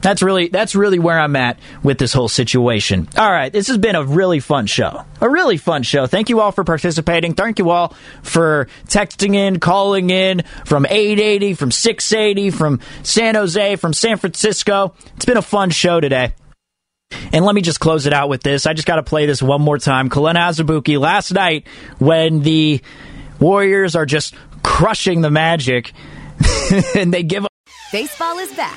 [0.03, 3.09] That's really that's really where I'm at with this whole situation.
[3.16, 5.05] All right, this has been a really fun show.
[5.20, 6.07] A really fun show.
[6.07, 7.34] Thank you all for participating.
[7.34, 13.76] Thank you all for texting in, calling in from 880, from 680, from San Jose,
[13.76, 14.94] from San Francisco.
[15.16, 16.34] It's been a fun show today.
[17.32, 18.66] And let me just close it out with this.
[18.66, 20.11] I just got to play this one more time.
[20.11, 21.66] Kelenna Azubuike last night
[21.99, 22.80] when the
[23.38, 25.92] Warriors are just crushing the Magic
[26.97, 27.53] and they give up.
[27.92, 28.76] Baseball is back,